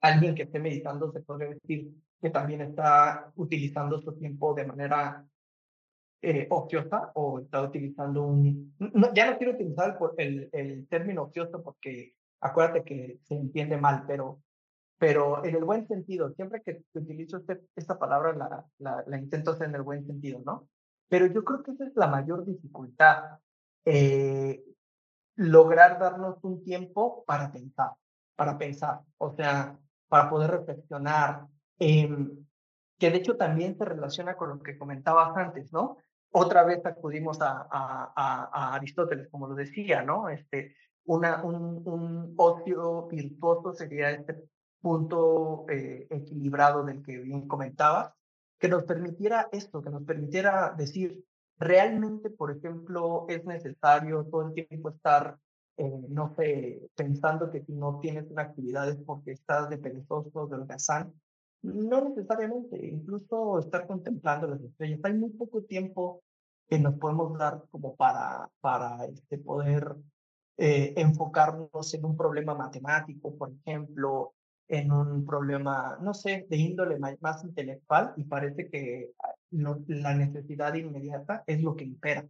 Alguien 0.00 0.34
que 0.34 0.44
esté 0.44 0.58
meditando 0.58 1.12
se 1.12 1.20
podría 1.20 1.50
decir 1.50 1.92
que 2.20 2.30
también 2.30 2.62
está 2.62 3.30
utilizando 3.36 4.00
su 4.00 4.12
tiempo 4.14 4.54
de 4.54 4.64
manera 4.64 5.26
eh, 6.22 6.46
ociosa 6.50 7.10
o 7.14 7.40
está 7.40 7.60
utilizando 7.62 8.22
un... 8.22 8.74
ya 9.14 9.30
no 9.30 9.36
quiero 9.36 9.52
utilizar 9.52 9.98
el, 10.16 10.48
el 10.52 10.88
término 10.88 11.24
ocioso 11.24 11.62
porque 11.62 12.14
acuérdate 12.40 12.84
que 12.84 13.18
se 13.24 13.34
entiende 13.34 13.76
mal, 13.76 14.04
pero 14.06 14.40
pero 14.98 15.44
en 15.44 15.56
el 15.56 15.64
buen 15.64 15.86
sentido, 15.88 16.32
siempre 16.34 16.62
que 16.62 16.84
utilizo 16.94 17.38
este, 17.38 17.62
esta 17.74 17.98
palabra 17.98 18.32
la, 18.34 18.64
la, 18.78 19.04
la, 19.06 19.18
intento 19.18 19.50
hacer 19.50 19.68
en 19.68 19.74
el 19.74 19.82
buen 19.82 20.06
sentido, 20.06 20.40
¿no? 20.44 20.68
Pero 21.08 21.26
yo 21.26 21.44
creo 21.44 21.62
que 21.62 21.72
esa 21.72 21.86
es 21.86 21.96
la 21.96 22.06
mayor 22.06 22.44
dificultad, 22.46 23.38
eh, 23.84 24.62
lograr 25.36 25.98
darnos 25.98 26.42
un 26.42 26.62
tiempo 26.62 27.24
para 27.26 27.50
pensar, 27.50 27.92
para 28.36 28.56
pensar, 28.56 29.00
o 29.18 29.34
sea, 29.34 29.78
para 30.08 30.30
poder 30.30 30.50
reflexionar, 30.50 31.46
eh, 31.78 32.08
que 32.98 33.10
de 33.10 33.16
hecho 33.16 33.36
también 33.36 33.76
se 33.76 33.84
relaciona 33.84 34.36
con 34.36 34.50
lo 34.50 34.62
que 34.62 34.78
comentabas 34.78 35.36
antes, 35.36 35.72
¿no? 35.72 35.96
Otra 36.30 36.62
vez 36.62 36.84
acudimos 36.86 37.40
a, 37.42 37.66
a, 37.70 38.12
a, 38.14 38.50
a 38.52 38.74
Aristóteles, 38.74 39.28
como 39.30 39.48
lo 39.48 39.54
decía, 39.54 40.02
¿no? 40.02 40.28
Este, 40.28 40.76
una, 41.04 41.42
un, 41.42 41.82
un 41.84 42.34
ocio 42.36 43.08
virtuoso 43.08 43.74
sería 43.74 44.10
este 44.10 44.44
punto 44.82 45.64
eh, 45.70 46.06
equilibrado 46.10 46.84
del 46.84 47.02
que 47.02 47.18
bien 47.18 47.48
comentabas, 47.48 48.12
que 48.58 48.68
nos 48.68 48.84
permitiera 48.84 49.48
esto, 49.52 49.82
que 49.82 49.90
nos 49.90 50.02
permitiera 50.02 50.74
decir, 50.76 51.24
realmente, 51.58 52.30
por 52.30 52.50
ejemplo, 52.56 53.26
es 53.28 53.44
necesario 53.44 54.24
todo 54.24 54.48
el 54.48 54.54
tiempo 54.54 54.90
estar, 54.90 55.38
eh, 55.76 56.06
no 56.08 56.34
sé, 56.36 56.90
pensando 56.94 57.50
que 57.50 57.62
si 57.64 57.72
no 57.72 57.98
tienes 58.00 58.30
una 58.30 58.42
actividad 58.42 58.88
es 58.88 58.98
porque 59.06 59.32
estás 59.32 59.70
de 59.70 59.78
perezoso, 59.78 60.46
de 60.46 60.56
holgazán. 60.56 61.12
No 61.62 62.08
necesariamente, 62.08 62.84
incluso 62.86 63.60
estar 63.60 63.86
contemplando 63.86 64.48
las 64.48 64.60
estrellas. 64.60 65.00
Hay 65.04 65.14
muy 65.14 65.30
poco 65.30 65.62
tiempo 65.62 66.22
que 66.68 66.78
nos 66.78 66.94
podemos 66.94 67.38
dar 67.38 67.64
como 67.70 67.94
para, 67.94 68.50
para 68.60 69.04
este, 69.06 69.38
poder 69.38 69.96
eh, 70.56 70.94
enfocarnos 70.96 71.94
en 71.94 72.04
un 72.04 72.16
problema 72.16 72.54
matemático, 72.54 73.36
por 73.36 73.52
ejemplo, 73.52 74.34
en 74.72 74.90
un 74.90 75.26
problema, 75.26 75.98
no 76.00 76.14
sé, 76.14 76.46
de 76.48 76.56
índole 76.56 76.98
más 76.98 77.44
intelectual 77.44 78.14
y 78.16 78.24
parece 78.24 78.70
que 78.70 79.10
ah, 79.22 79.34
la 79.50 80.14
necesidad 80.14 80.72
inmediata 80.74 81.44
es 81.46 81.62
lo 81.62 81.76
que 81.76 81.84
impera. 81.84 82.26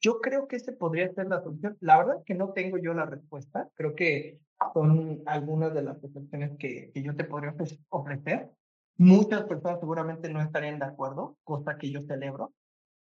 Yo 0.00 0.20
creo 0.20 0.48
que 0.48 0.56
ese 0.56 0.72
podría 0.72 1.12
ser 1.14 1.28
la 1.28 1.42
solución. 1.42 1.76
La 1.80 1.96
verdad 1.98 2.24
que 2.26 2.34
no 2.34 2.52
tengo 2.52 2.76
yo 2.76 2.92
la 2.92 3.06
respuesta. 3.06 3.68
Creo 3.74 3.94
que 3.94 4.40
son 4.74 5.22
algunas 5.26 5.72
de 5.74 5.82
las 5.82 5.98
percepciones 5.98 6.58
que, 6.58 6.90
que 6.92 7.02
yo 7.04 7.14
te 7.14 7.24
podría 7.24 7.54
ofrecer. 7.90 8.50
Muchas 8.96 9.44
personas 9.44 9.78
seguramente 9.78 10.28
no 10.28 10.42
estarían 10.42 10.80
de 10.80 10.86
acuerdo, 10.86 11.36
cosa 11.44 11.78
que 11.78 11.92
yo 11.92 12.02
celebro, 12.02 12.52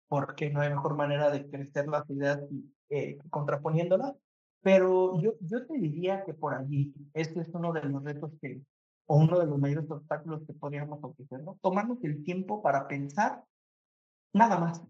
porque 0.10 0.50
no 0.50 0.60
hay 0.60 0.70
mejor 0.70 0.96
manera 0.96 1.32
de 1.32 1.50
crecer 1.50 1.88
las 1.88 2.10
ideas 2.10 2.42
eh, 2.90 3.18
contraponiéndolas. 3.30 4.14
Pero 4.62 5.20
yo, 5.22 5.34
yo 5.42 5.66
te 5.66 5.74
diría 5.78 6.24
que 6.26 6.34
por 6.34 6.54
allí, 6.54 6.94
este 7.14 7.42
es 7.42 7.50
uno 7.54 7.74
de 7.74 7.84
los 7.84 8.04
retos 8.04 8.32
que, 8.42 8.62
o 9.06 9.18
uno 9.18 9.40
de 9.40 9.46
los 9.46 9.60
mayores 9.60 9.90
obstáculos 9.90 10.42
que 10.48 10.54
podríamos 10.54 11.00
ofrecer, 11.02 11.42
¿no? 11.42 11.58
Tomarnos 11.62 12.04
el 12.04 12.24
tiempo 12.24 12.62
para 12.62 12.88
pensar 12.88 13.44
nada 14.34 14.60
más, 14.60 14.82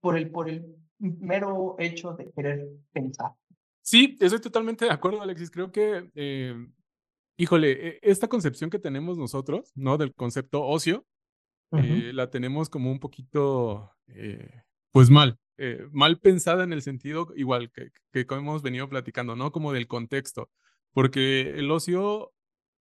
por 0.00 0.16
el, 0.16 0.30
por 0.30 0.48
el 0.48 0.76
mero 0.98 1.76
hecho 1.78 2.12
de 2.12 2.30
querer 2.32 2.68
pensar. 2.92 3.32
Sí, 3.82 4.16
estoy 4.20 4.40
totalmente 4.40 4.84
de 4.84 4.90
acuerdo, 4.90 5.22
Alexis. 5.22 5.50
Creo 5.50 5.72
que, 5.72 6.10
eh, 6.14 6.54
híjole, 7.38 7.88
e, 7.88 7.98
esta 8.02 8.28
concepción 8.28 8.70
que 8.70 8.78
tenemos 8.78 9.16
nosotros, 9.16 9.72
¿no? 9.74 9.96
Del 9.96 10.14
concepto 10.14 10.62
ocio, 10.64 11.06
eh, 11.72 12.12
la 12.12 12.30
tenemos 12.30 12.68
como 12.68 12.90
un 12.90 12.98
poquito, 12.98 13.90
eh, 14.08 14.62
pues 14.90 15.10
mal, 15.10 15.38
mal 15.90 16.18
pensada 16.18 16.64
en 16.64 16.72
el 16.72 16.82
sentido 16.82 17.28
igual 17.34 17.70
que, 17.70 17.90
que 18.12 18.26
hemos 18.34 18.62
venido 18.62 18.88
platicando, 18.88 19.36
¿no? 19.36 19.52
Como 19.52 19.72
del 19.72 19.86
contexto, 19.86 20.50
porque 20.92 21.50
el 21.58 21.70
ocio 21.70 22.32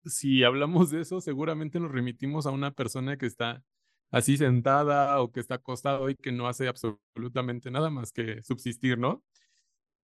si 0.08 0.44
hablamos 0.44 0.92
de 0.92 1.02
eso, 1.02 1.22
seguramente 1.22 1.80
nos 1.80 1.92
remitimos 1.92 2.46
a 2.46 2.52
una 2.52 2.72
persona 2.72 3.18
que 3.18 3.26
está 3.26 3.64
así 4.12 4.38
sentada 4.38 5.20
o 5.22 5.32
que 5.32 5.40
está 5.40 5.56
acostado 5.56 6.10
y 6.10 6.16
que 6.16 6.32
no 6.32 6.48
hace 6.48 6.68
absolutamente 6.68 7.72
nada 7.72 7.90
más 7.90 8.12
que 8.12 8.42
subsistir, 8.44 8.98
¿no? 8.98 9.24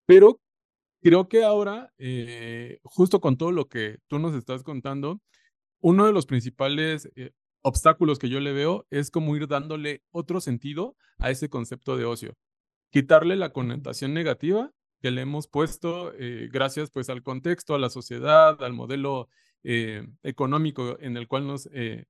Pero 0.05 0.41
creo 1.01 1.27
que 1.29 1.43
ahora, 1.43 1.93
eh, 1.97 2.79
justo 2.83 3.21
con 3.21 3.37
todo 3.37 3.51
lo 3.51 3.67
que 3.67 3.99
tú 4.07 4.19
nos 4.19 4.35
estás 4.35 4.63
contando, 4.63 5.21
uno 5.79 6.05
de 6.05 6.13
los 6.13 6.25
principales 6.25 7.09
eh, 7.15 7.31
obstáculos 7.61 8.19
que 8.19 8.29
yo 8.29 8.39
le 8.39 8.53
veo 8.53 8.85
es 8.89 9.11
como 9.11 9.35
ir 9.35 9.47
dándole 9.47 10.03
otro 10.11 10.41
sentido 10.41 10.95
a 11.17 11.31
ese 11.31 11.49
concepto 11.49 11.97
de 11.97 12.05
ocio. 12.05 12.35
Quitarle 12.91 13.35
la 13.35 13.53
connotación 13.53 14.13
negativa 14.13 14.71
que 15.01 15.11
le 15.11 15.21
hemos 15.21 15.47
puesto 15.47 16.13
eh, 16.13 16.49
gracias 16.51 16.91
pues 16.91 17.09
al 17.09 17.23
contexto, 17.23 17.73
a 17.73 17.79
la 17.79 17.89
sociedad, 17.89 18.61
al 18.63 18.73
modelo 18.73 19.29
eh, 19.63 20.07
económico 20.23 20.97
en 20.99 21.17
el 21.17 21.27
cual 21.27 21.47
nos, 21.47 21.69
eh, 21.73 22.05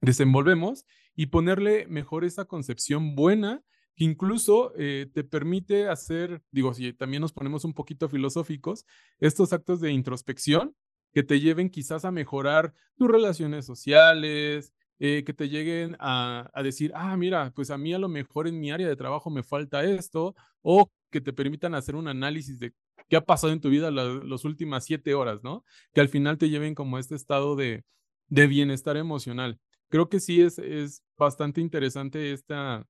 desenvolvemos 0.00 0.84
y 1.14 1.26
ponerle 1.26 1.86
mejor 1.86 2.24
esa 2.24 2.44
concepción 2.44 3.14
buena 3.14 3.62
que 3.96 4.04
incluso 4.04 4.72
eh, 4.76 5.10
te 5.12 5.24
permite 5.24 5.88
hacer, 5.88 6.42
digo, 6.50 6.72
si 6.74 6.92
también 6.92 7.20
nos 7.20 7.32
ponemos 7.32 7.64
un 7.64 7.74
poquito 7.74 8.08
filosóficos, 8.08 8.86
estos 9.18 9.52
actos 9.52 9.80
de 9.80 9.92
introspección 9.92 10.74
que 11.12 11.22
te 11.22 11.40
lleven 11.40 11.70
quizás 11.70 12.04
a 12.04 12.12
mejorar 12.12 12.72
tus 12.96 13.10
relaciones 13.10 13.66
sociales, 13.66 14.72
que 14.98 15.34
te 15.34 15.48
lleguen 15.48 15.96
a, 15.98 16.50
decir, 16.62 16.92
ah, 16.94 17.16
mira, 17.16 17.52
pues 17.56 17.70
a 17.70 17.78
mí 17.78 17.94
a 17.94 17.98
lo 17.98 18.10
mejor 18.10 18.46
en 18.46 18.60
mi 18.60 18.70
área 18.70 18.86
de 18.86 18.96
trabajo 18.96 19.30
me 19.30 19.42
falta 19.42 19.82
esto, 19.82 20.34
o 20.60 20.92
que 21.10 21.22
te 21.22 21.32
permitan 21.32 21.74
hacer 21.74 21.96
un 21.96 22.06
análisis 22.06 22.58
de 22.58 22.74
qué 23.10 23.16
ha 23.16 23.26
pasado 23.26 23.52
en 23.52 23.60
tu 23.60 23.68
vida 23.68 23.90
las 23.90 24.44
últimas 24.46 24.86
siete 24.86 25.14
horas, 25.14 25.42
¿no? 25.42 25.64
Que 25.92 26.00
al 26.00 26.08
final 26.08 26.38
te 26.38 26.48
lleven 26.48 26.74
como 26.74 26.96
a 26.96 27.00
este 27.00 27.16
estado 27.16 27.56
de, 27.56 27.84
de 28.28 28.46
bienestar 28.46 28.96
emocional. 28.96 29.60
Creo 29.88 30.08
que 30.08 30.20
sí 30.20 30.40
es, 30.40 30.58
es 30.58 31.02
bastante 31.18 31.60
interesante 31.60 32.32
esta, 32.32 32.86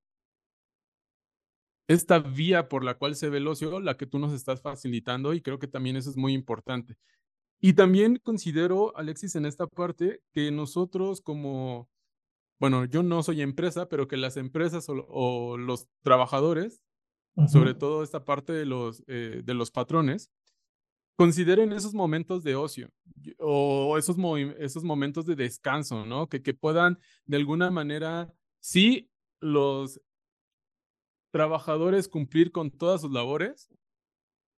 esta 1.88 2.20
vía 2.20 2.68
por 2.68 2.84
la 2.84 2.94
cual 2.94 3.16
se 3.16 3.30
ve 3.30 3.38
el 3.38 3.48
ocio, 3.48 3.80
la 3.80 3.96
que 3.96 4.06
tú 4.06 4.20
nos 4.20 4.32
estás 4.32 4.62
facilitando, 4.62 5.34
y 5.34 5.40
creo 5.40 5.58
que 5.58 5.66
también 5.66 5.96
eso 5.96 6.10
es 6.10 6.16
muy 6.16 6.34
importante. 6.34 6.96
Y 7.60 7.72
también 7.72 8.20
considero, 8.22 8.96
Alexis, 8.96 9.34
en 9.36 9.46
esta 9.46 9.66
parte, 9.66 10.22
que 10.32 10.50
nosotros 10.50 11.20
como, 11.20 11.90
bueno, 12.60 12.84
yo 12.84 13.02
no 13.02 13.22
soy 13.22 13.42
empresa, 13.42 13.88
pero 13.88 14.06
que 14.06 14.16
las 14.18 14.36
empresas 14.36 14.86
o, 14.88 15.56
los 15.56 15.88
trabajadores, 16.02 16.82
sobre 17.48 17.74
todo 17.74 18.02
esta 18.02 18.24
parte 18.24 18.52
de 18.52 18.66
los, 18.66 19.02
eh, 19.06 19.42
de 19.44 19.54
los 19.54 19.70
patrones, 19.70 20.30
consideren 21.16 21.72
esos 21.72 21.94
momentos 21.94 22.42
de 22.42 22.56
ocio 22.56 22.90
o 23.38 23.96
esos, 23.98 24.16
esos 24.58 24.84
momentos 24.84 25.26
de 25.26 25.36
descanso, 25.36 26.06
¿no? 26.06 26.28
Que, 26.28 26.42
que 26.42 26.54
puedan 26.54 26.98
de 27.26 27.36
alguna 27.36 27.70
manera, 27.70 28.32
sí, 28.60 29.10
los 29.40 30.00
trabajadores 31.30 32.08
cumplir 32.08 32.52
con 32.52 32.70
todas 32.70 33.02
sus 33.02 33.12
labores, 33.12 33.68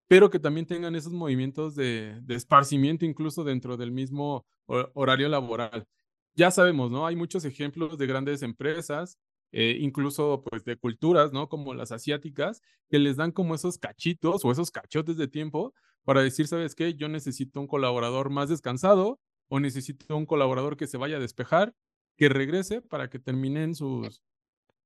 pero 0.08 0.30
que 0.30 0.40
también 0.40 0.66
tengan 0.66 0.96
esos 0.96 1.14
movimientos 1.14 1.76
de, 1.76 2.22
esparcimiento 2.30 3.06
incluso 3.06 3.44
dentro 3.44 3.78
del 3.78 3.92
mismo 3.92 4.46
horario 4.94 5.30
laboral. 5.30 5.88
Ya 6.34 6.52
sabemos, 6.52 6.92
¿no? 6.92 7.06
Hay 7.06 7.16
muchos 7.16 7.46
ejemplos 7.46 7.98
de 7.98 8.08
grandes 8.08 8.42
empresas, 8.42 9.18
eh, 9.52 9.78
incluso 9.80 10.44
pues 10.44 10.64
de 10.64 10.78
culturas, 10.78 11.34
¿no? 11.34 11.50
Como 11.50 11.74
las 11.74 11.92
asiáticas, 11.92 12.62
que 12.90 13.00
les 13.00 13.18
dan 13.18 13.32
como 13.32 13.56
esos 13.56 13.78
cachitos 13.78 14.46
o 14.46 14.52
esos 14.52 14.72
cachotes 14.72 15.18
de 15.18 15.28
tiempo 15.28 15.74
para 16.04 16.22
decir, 16.22 16.48
¿sabes 16.48 16.76
qué? 16.76 16.96
Yo 16.96 17.08
necesito 17.10 17.60
un 17.60 17.68
colaborador 17.68 18.30
más 18.30 18.50
descansado 18.50 19.20
o 19.50 19.60
necesito 19.60 20.16
un 20.18 20.26
colaborador 20.26 20.78
que 20.78 20.88
se 20.88 20.98
vaya 20.98 21.18
a 21.18 21.20
despejar, 21.20 21.74
que 22.18 22.30
regrese 22.30 22.82
para 22.82 23.10
que 23.10 23.20
terminen 23.20 23.76
sus, 23.76 24.22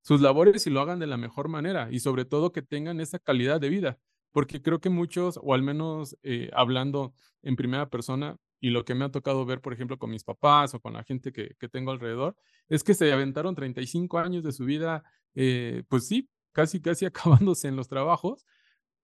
sus 0.01 0.21
labores 0.21 0.67
y 0.67 0.69
lo 0.69 0.81
hagan 0.81 0.99
de 0.99 1.07
la 1.07 1.17
mejor 1.17 1.47
manera 1.49 1.89
y 1.91 1.99
sobre 1.99 2.25
todo 2.25 2.51
que 2.51 2.61
tengan 2.61 2.99
esa 2.99 3.19
calidad 3.19 3.61
de 3.61 3.69
vida 3.69 3.99
porque 4.35 4.61
creo 4.61 4.81
que 4.81 4.89
muchos, 4.89 5.39
o 5.41 5.53
al 5.53 5.63
menos 5.63 6.17
eh, 6.21 6.49
hablando 6.51 7.13
en 7.41 7.55
primera 7.55 7.89
persona, 7.89 8.35
y 8.65 8.71
lo 8.71 8.83
que 8.83 8.95
me 8.95 9.05
ha 9.05 9.11
tocado 9.11 9.45
ver, 9.45 9.61
por 9.61 9.73
ejemplo, 9.73 9.99
con 9.99 10.09
mis 10.09 10.23
papás 10.23 10.73
o 10.73 10.79
con 10.79 10.93
la 10.93 11.03
gente 11.03 11.31
que, 11.31 11.53
que 11.59 11.69
tengo 11.69 11.91
alrededor, 11.91 12.35
es 12.67 12.83
que 12.83 12.95
se 12.95 13.13
aventaron 13.13 13.53
35 13.53 14.17
años 14.17 14.43
de 14.43 14.51
su 14.51 14.65
vida, 14.65 15.03
eh, 15.35 15.83
pues 15.87 16.07
sí, 16.07 16.27
casi, 16.51 16.81
casi 16.81 17.05
acabándose 17.45 17.67
en 17.67 17.75
los 17.75 17.87
trabajos, 17.87 18.43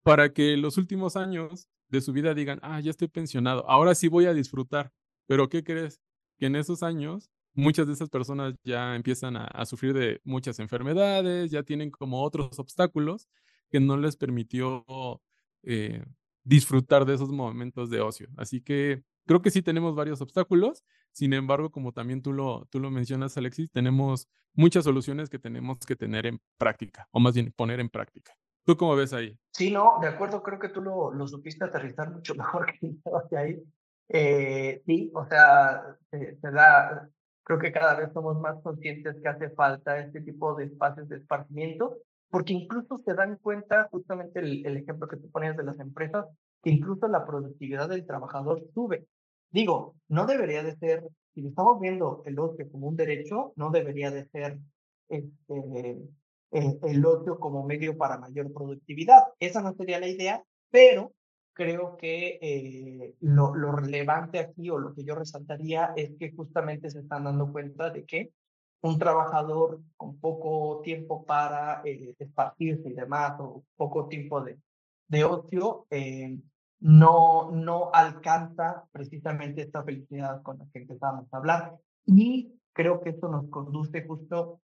para 0.01 0.33
que 0.33 0.57
los 0.57 0.79
últimos 0.79 1.15
años 1.15 1.67
de 1.89 2.01
su 2.01 2.11
vida 2.11 2.33
digan, 2.33 2.57
ah, 2.63 2.79
ya 2.79 2.89
estoy 2.89 3.07
pensionado, 3.07 3.63
ahora 3.69 3.93
sí 3.93 4.07
voy 4.07 4.25
a 4.25 4.33
disfrutar. 4.33 4.91
Pero 5.27 5.47
¿qué 5.47 5.63
crees? 5.63 6.01
Que 6.39 6.47
en 6.47 6.55
esos 6.55 6.81
años 6.81 7.29
muchas 7.53 7.85
de 7.85 7.93
esas 7.93 8.09
personas 8.09 8.55
ya 8.63 8.95
empiezan 8.95 9.37
a, 9.37 9.43
a, 9.45 9.67
sufrir 9.67 9.93
de 9.93 10.21
muchas 10.23 10.57
enfermedades, 10.57 11.51
ya 11.51 11.61
tienen 11.61 11.91
como 11.91 12.23
otros 12.23 12.57
obstáculos 12.57 13.27
que 13.69 13.79
no 13.79 13.95
les 13.95 14.17
permitió 14.17 14.83
eh, 15.61 16.03
disfrutar 16.43 17.05
de 17.05 17.13
esos 17.13 17.29
momentos 17.29 17.91
de 17.91 18.01
ocio. 18.01 18.27
Así 18.37 18.59
que 18.61 19.03
creo 19.31 19.41
que 19.41 19.49
sí 19.49 19.61
tenemos 19.61 19.95
varios 19.95 20.19
obstáculos. 20.21 20.83
Sin 21.13 21.31
embargo, 21.33 21.71
como 21.71 21.93
también 21.93 22.21
tú 22.21 22.33
lo, 22.33 22.65
tú 22.69 22.81
lo 22.81 22.91
mencionas, 22.91 23.37
Alexis, 23.37 23.71
tenemos 23.71 24.27
muchas 24.53 24.83
soluciones 24.83 25.29
que 25.29 25.39
tenemos 25.39 25.79
que 25.85 25.95
tener 25.95 26.25
en 26.25 26.41
práctica, 26.57 27.07
o 27.11 27.19
más 27.21 27.33
bien 27.33 27.53
poner 27.55 27.79
en 27.79 27.89
práctica. 27.89 28.33
¿Tú 28.65 28.75
cómo 28.75 28.93
ves 28.93 29.13
ahí? 29.13 29.39
Sí, 29.53 29.71
no, 29.71 29.99
de 30.01 30.09
acuerdo, 30.09 30.43
creo 30.43 30.59
que 30.59 30.67
tú 30.67 30.81
lo, 30.81 31.13
lo 31.13 31.27
supiste 31.27 31.63
aterrizar 31.63 32.11
mucho 32.11 32.35
mejor 32.35 32.73
que 32.73 32.91
yo 32.91 33.37
ahí. 33.37 33.63
Eh, 34.09 34.81
sí, 34.85 35.09
o 35.13 35.25
sea, 35.25 35.97
se, 36.09 36.51
da, 36.51 37.09
creo 37.43 37.57
que 37.57 37.71
cada 37.71 37.95
vez 37.95 38.11
somos 38.11 38.37
más 38.37 38.61
conscientes 38.61 39.15
que 39.23 39.29
hace 39.29 39.49
falta 39.51 39.97
este 39.97 40.19
tipo 40.19 40.55
de 40.55 40.65
espacios 40.65 41.07
de 41.07 41.15
esparcimiento 41.15 42.01
porque 42.31 42.53
incluso 42.53 43.01
se 43.05 43.13
dan 43.13 43.37
cuenta, 43.37 43.89
justamente 43.91 44.39
el, 44.39 44.65
ejemplo 44.77 45.07
que 45.07 45.17
tú 45.17 45.29
ponías 45.29 45.57
de 45.57 45.63
las 45.63 45.79
empresas, 45.79 46.25
que 46.63 46.71
incluso 46.71 47.07
la 47.09 47.25
productividad 47.25 47.89
del 47.89 48.07
trabajador 48.07 48.63
sube. 48.73 49.05
Digo, 49.51 49.95
no 50.07 50.25
debería 50.25 50.63
de 50.63 50.75
ser, 50.77 51.07
si 51.33 51.45
estamos 51.45 51.79
viendo 51.79 52.23
el 52.25 52.39
ocio 52.39 52.69
como 52.71 52.87
un 52.87 52.95
derecho, 52.95 53.53
no 53.55 53.69
debería 53.69 54.11
de 54.11 54.25
ser 54.29 54.57
este, 55.09 55.97
eh, 56.51 56.79
el 56.83 57.05
ocio 57.05 57.39
como 57.39 57.65
medio 57.65 57.97
para 57.97 58.17
mayor 58.17 58.51
productividad. 58.53 59.23
Esa 59.39 59.61
no 59.61 59.73
sería 59.73 59.99
la 59.99 60.07
idea, 60.07 60.43
pero 60.69 61.13
creo 61.53 61.97
que 61.97 62.39
eh, 62.41 63.15
lo, 63.19 63.53
lo 63.55 63.73
relevante 63.73 64.39
aquí 64.39 64.69
o 64.69 64.77
lo 64.77 64.93
que 64.93 65.03
yo 65.03 65.15
resaltaría 65.15 65.93
es 65.95 66.11
que 66.17 66.31
justamente 66.31 66.89
se 66.89 66.99
están 66.99 67.25
dando 67.25 67.51
cuenta 67.51 67.89
de 67.89 68.05
que 68.05 68.31
un 68.81 68.97
trabajador 68.97 69.79
con 69.95 70.19
poco 70.19 70.81
tiempo 70.81 71.23
para 71.25 71.81
eh, 71.85 72.15
esparcirse 72.17 72.89
y 72.89 72.93
demás, 72.93 73.33
o 73.39 73.63
poco 73.75 74.07
tiempo 74.07 74.41
de, 74.41 74.57
de 75.07 75.23
ocio, 75.23 75.85
eh, 75.91 76.37
no, 76.81 77.51
no 77.51 77.91
alcanza 77.93 78.85
precisamente 78.91 79.61
esta 79.61 79.83
felicidad 79.83 80.41
con 80.41 80.57
la 80.59 80.65
que 80.73 80.79
empezamos 80.79 81.31
a 81.31 81.37
hablar. 81.37 81.77
Y 82.05 82.55
creo 82.73 83.01
que 83.01 83.11
esto 83.11 83.29
nos 83.29 83.49
conduce 83.49 84.05
justo 84.05 84.61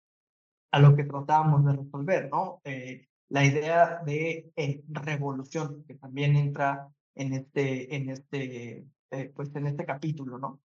a 0.70 0.78
lo 0.78 0.96
que 0.96 1.04
tratábamos 1.04 1.64
de 1.64 1.72
resolver, 1.72 2.30
¿no? 2.30 2.60
Eh, 2.64 3.08
la 3.28 3.44
idea 3.44 4.00
de 4.04 4.52
revolución, 4.88 5.84
que 5.86 5.94
también 5.94 6.36
entra 6.36 6.88
en 7.14 7.32
este, 7.32 7.94
en 7.94 8.10
este, 8.10 8.86
pues 9.34 9.54
en 9.54 9.66
este 9.66 9.84
capítulo, 9.84 10.38
¿no? 10.38 10.60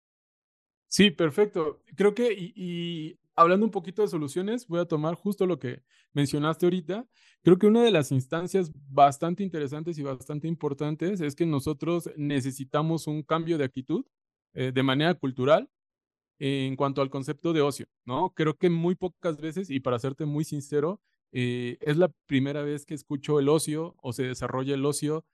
Sí, 0.88 1.12
perfecto. 1.12 1.82
Creo 1.96 2.14
que, 2.16 3.19
hablando 3.40 3.66
un 3.66 3.72
poquito 3.72 4.02
de 4.02 4.10
soluciones, 4.10 4.68
voy 4.68 4.82
a 4.82 4.86
tomar 4.86 5.16
justo 5.16 5.46
lo 5.46 5.60
que 5.60 5.82
mencionaste 6.14 6.66
ahorita. 6.66 7.08
Creo 7.42 7.58
que 7.58 7.68
una 7.68 7.84
de 7.84 7.92
las 7.92 8.12
instancias 8.12 8.72
bastante 8.90 9.44
interesantes 9.44 9.98
y 9.98 10.04
bastante 10.04 10.48
importantes 10.48 11.22
es 11.22 11.36
que 11.36 11.46
nosotros 11.46 12.10
necesitamos 12.18 13.08
un 13.08 13.24
cambio 13.24 13.58
de 13.58 13.64
actitud 13.64 14.06
eh, 14.54 14.72
de 14.74 14.84
manera 14.84 15.14
cultural 15.16 15.70
en 16.40 16.76
cuanto 16.76 17.02
al 17.02 17.10
concepto 17.10 17.54
de 17.54 17.62
ocio, 17.62 17.88
¿no? 18.06 18.34
Creo 18.34 18.58
que 18.58 18.70
muy 18.70 18.96
pocas 18.96 19.40
veces, 19.42 19.70
y 19.70 19.80
para 19.82 20.00
serte 20.00 20.26
muy 20.26 20.46
sincero, 20.46 21.02
eh, 21.32 21.78
es 21.82 21.98
la 21.98 22.10
primera 22.28 22.62
vez 22.64 22.86
que 22.86 22.94
escucho 22.94 23.40
el 23.40 23.50
ocio 23.50 23.96
o 24.02 24.14
se 24.14 24.24
desarrolla 24.24 24.74
el 24.76 24.86
ocio 24.86 25.26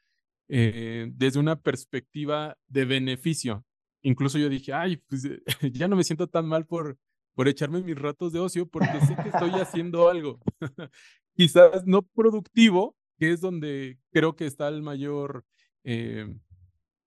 eh, 0.48 1.12
desde 1.14 1.40
una 1.40 1.62
perspectiva 1.62 2.58
de 2.68 2.86
beneficio. 2.86 3.66
Incluso 4.02 4.38
yo 4.38 4.50
dije, 4.50 4.74
ay, 4.74 4.98
pues 4.98 5.24
ya 5.74 5.88
no 5.88 5.96
me 5.96 6.04
siento 6.04 6.28
tan 6.28 6.48
mal 6.48 6.66
por, 6.66 6.98
por 7.36 7.48
echarme 7.48 7.84
mis 7.84 8.00
ratos 8.00 8.34
de 8.34 8.40
ocio 8.40 8.68
porque 8.68 9.00
sé 9.02 9.16
que 9.22 9.30
estoy 9.30 9.52
haciendo 9.52 10.10
algo. 10.10 10.40
Quizás 11.36 11.86
no 11.86 12.02
productivo, 12.02 12.96
que 13.20 13.32
es 13.32 13.42
donde 13.42 14.00
creo 14.12 14.36
que 14.36 14.46
está 14.46 14.70
el 14.70 14.82
mayor, 14.82 15.46
eh, 15.84 16.34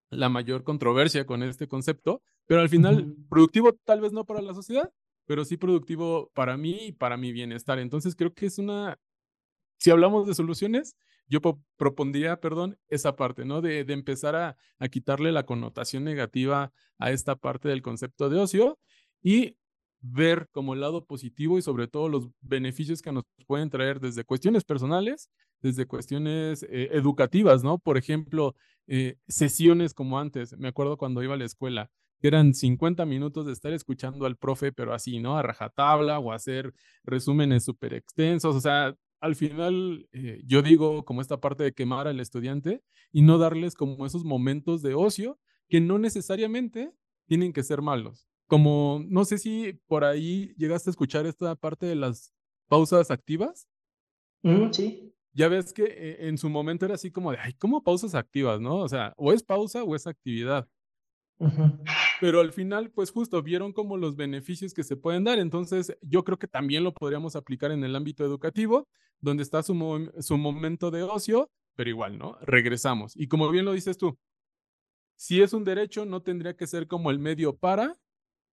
la 0.10 0.30
mayor 0.30 0.64
controversia 0.64 1.26
con 1.26 1.44
este 1.44 1.68
concepto, 1.68 2.22
pero 2.46 2.62
al 2.62 2.70
final 2.70 3.16
productivo 3.30 3.74
tal 3.86 4.02
vez 4.02 4.12
no 4.12 4.26
para 4.26 4.42
la 4.42 4.54
sociedad, 4.54 4.92
pero 5.26 5.46
sí 5.46 5.58
productivo 5.58 6.30
para 6.34 6.58
mí 6.58 6.88
y 6.88 6.92
para 6.92 7.18
mi 7.18 7.32
bienestar. 7.32 7.80
Entonces 7.80 8.16
creo 8.16 8.34
que 8.34 8.46
es 8.48 8.58
una, 8.58 9.00
si 9.80 9.92
hablamos 9.92 10.28
de 10.28 10.36
soluciones, 10.36 10.98
yo 11.30 11.40
propondría, 11.76 12.40
perdón, 12.40 12.78
esa 12.88 13.16
parte, 13.16 13.44
¿no? 13.44 13.62
De, 13.62 13.84
de 13.84 13.94
empezar 13.94 14.36
a, 14.36 14.58
a 14.80 14.88
quitarle 14.88 15.32
la 15.34 15.46
connotación 15.46 16.06
negativa 16.06 16.72
a 17.00 17.12
esta 17.12 17.36
parte 17.36 17.68
del 17.68 17.82
concepto 17.82 18.30
de 18.30 18.40
ocio 18.40 18.80
y 19.22 19.58
ver 20.02 20.48
como 20.52 20.74
el 20.74 20.82
lado 20.82 21.06
positivo 21.06 21.58
y 21.58 21.62
sobre 21.62 21.88
todo 21.88 22.10
los 22.10 22.30
beneficios 22.42 23.02
que 23.02 23.12
nos 23.12 23.24
pueden 23.48 23.70
traer 23.70 24.00
desde 24.00 24.24
cuestiones 24.24 24.64
personales, 24.64 25.30
desde 25.62 25.86
cuestiones 25.86 26.64
eh, 26.64 26.90
educativas, 26.92 27.64
¿no? 27.64 27.80
Por 27.80 27.98
ejemplo, 27.98 28.56
eh, 28.88 29.16
sesiones 29.28 29.94
como 29.94 30.20
antes, 30.20 30.58
me 30.58 30.68
acuerdo 30.68 30.98
cuando 30.98 31.24
iba 31.24 31.34
a 31.34 31.38
la 31.38 31.46
escuela, 31.46 31.90
que 32.22 32.28
eran 32.28 32.54
50 32.54 33.06
minutos 33.06 33.46
de 33.46 33.54
estar 33.54 33.74
escuchando 33.74 34.26
al 34.26 34.38
profe, 34.38 34.72
pero 34.72 34.94
así, 34.94 35.20
¿no? 35.20 35.38
A 35.38 35.42
rajatabla 35.42 36.20
o 36.20 36.32
hacer 36.32 36.74
resúmenes 37.04 37.66
súper 37.66 37.94
extensos, 37.94 38.56
o 38.56 38.62
sea, 38.62 38.96
al 39.20 39.36
final 39.36 40.08
eh, 40.12 40.42
yo 40.46 40.62
digo 40.62 41.04
como 41.04 41.22
esta 41.22 41.40
parte 41.40 41.64
de 41.64 41.74
quemar 41.74 42.08
al 42.08 42.20
estudiante 42.20 42.84
y 43.12 43.24
no 43.24 43.38
darles 43.40 43.76
como 43.76 44.06
esos 44.06 44.24
momentos 44.24 44.82
de 44.84 44.94
ocio 44.94 45.40
que 45.70 45.82
no 45.82 45.98
necesariamente 45.98 46.92
tienen 47.28 47.52
que 47.52 47.64
ser 47.64 47.82
malos 47.82 48.27
como, 48.48 49.04
no 49.08 49.26
sé 49.26 49.38
si 49.38 49.74
por 49.88 50.04
ahí 50.04 50.54
llegaste 50.58 50.90
a 50.90 50.92
escuchar 50.92 51.26
esta 51.26 51.56
parte 51.56 51.86
de 51.86 51.96
las 51.96 52.34
pausas 52.68 53.12
activas. 53.12 53.68
Mm, 54.42 54.72
sí. 54.72 55.14
Ya 55.34 55.50
ves 55.50 55.74
que 55.74 55.84
eh, 55.84 56.28
en 56.28 56.38
su 56.38 56.50
momento 56.50 56.86
era 56.86 56.96
así 56.96 57.12
como 57.12 57.32
de, 57.32 57.38
ay, 57.40 57.54
¿cómo 57.54 57.84
pausas 57.84 58.16
activas, 58.16 58.60
no? 58.60 58.78
O 58.78 58.90
sea, 58.90 59.14
o 59.18 59.32
es 59.34 59.44
pausa 59.44 59.84
o 59.84 59.96
es 59.96 60.08
actividad. 60.08 60.68
Pero 62.20 62.40
al 62.40 62.52
final, 62.52 62.90
pues 62.90 63.12
justo 63.12 63.44
vieron 63.44 63.72
como 63.72 63.98
los 63.98 64.16
beneficios 64.16 64.74
que 64.74 64.84
se 64.84 64.96
pueden 64.96 65.24
dar. 65.24 65.38
Entonces, 65.38 65.96
yo 66.02 66.24
creo 66.24 66.40
que 66.40 66.48
también 66.48 66.84
lo 66.84 66.94
podríamos 66.94 67.36
aplicar 67.36 67.72
en 67.72 67.84
el 67.84 67.96
ámbito 67.96 68.26
educativo, 68.26 68.88
donde 69.20 69.44
está 69.44 69.62
su, 69.62 70.12
su 70.20 70.38
momento 70.38 70.90
de 70.90 71.04
ocio, 71.04 71.52
pero 71.76 71.92
igual, 71.92 72.18
¿no? 72.18 72.38
Regresamos. 72.42 73.16
Y 73.16 73.28
como 73.28 73.52
bien 73.52 73.66
lo 73.66 73.74
dices 73.74 74.00
tú, 74.00 74.18
si 75.16 75.42
es 75.42 75.54
un 75.54 75.64
derecho, 75.64 76.06
no 76.06 76.22
tendría 76.22 76.56
que 76.56 76.66
ser 76.66 76.88
como 76.88 77.12
el 77.12 77.20
medio 77.20 77.56
para, 77.56 77.96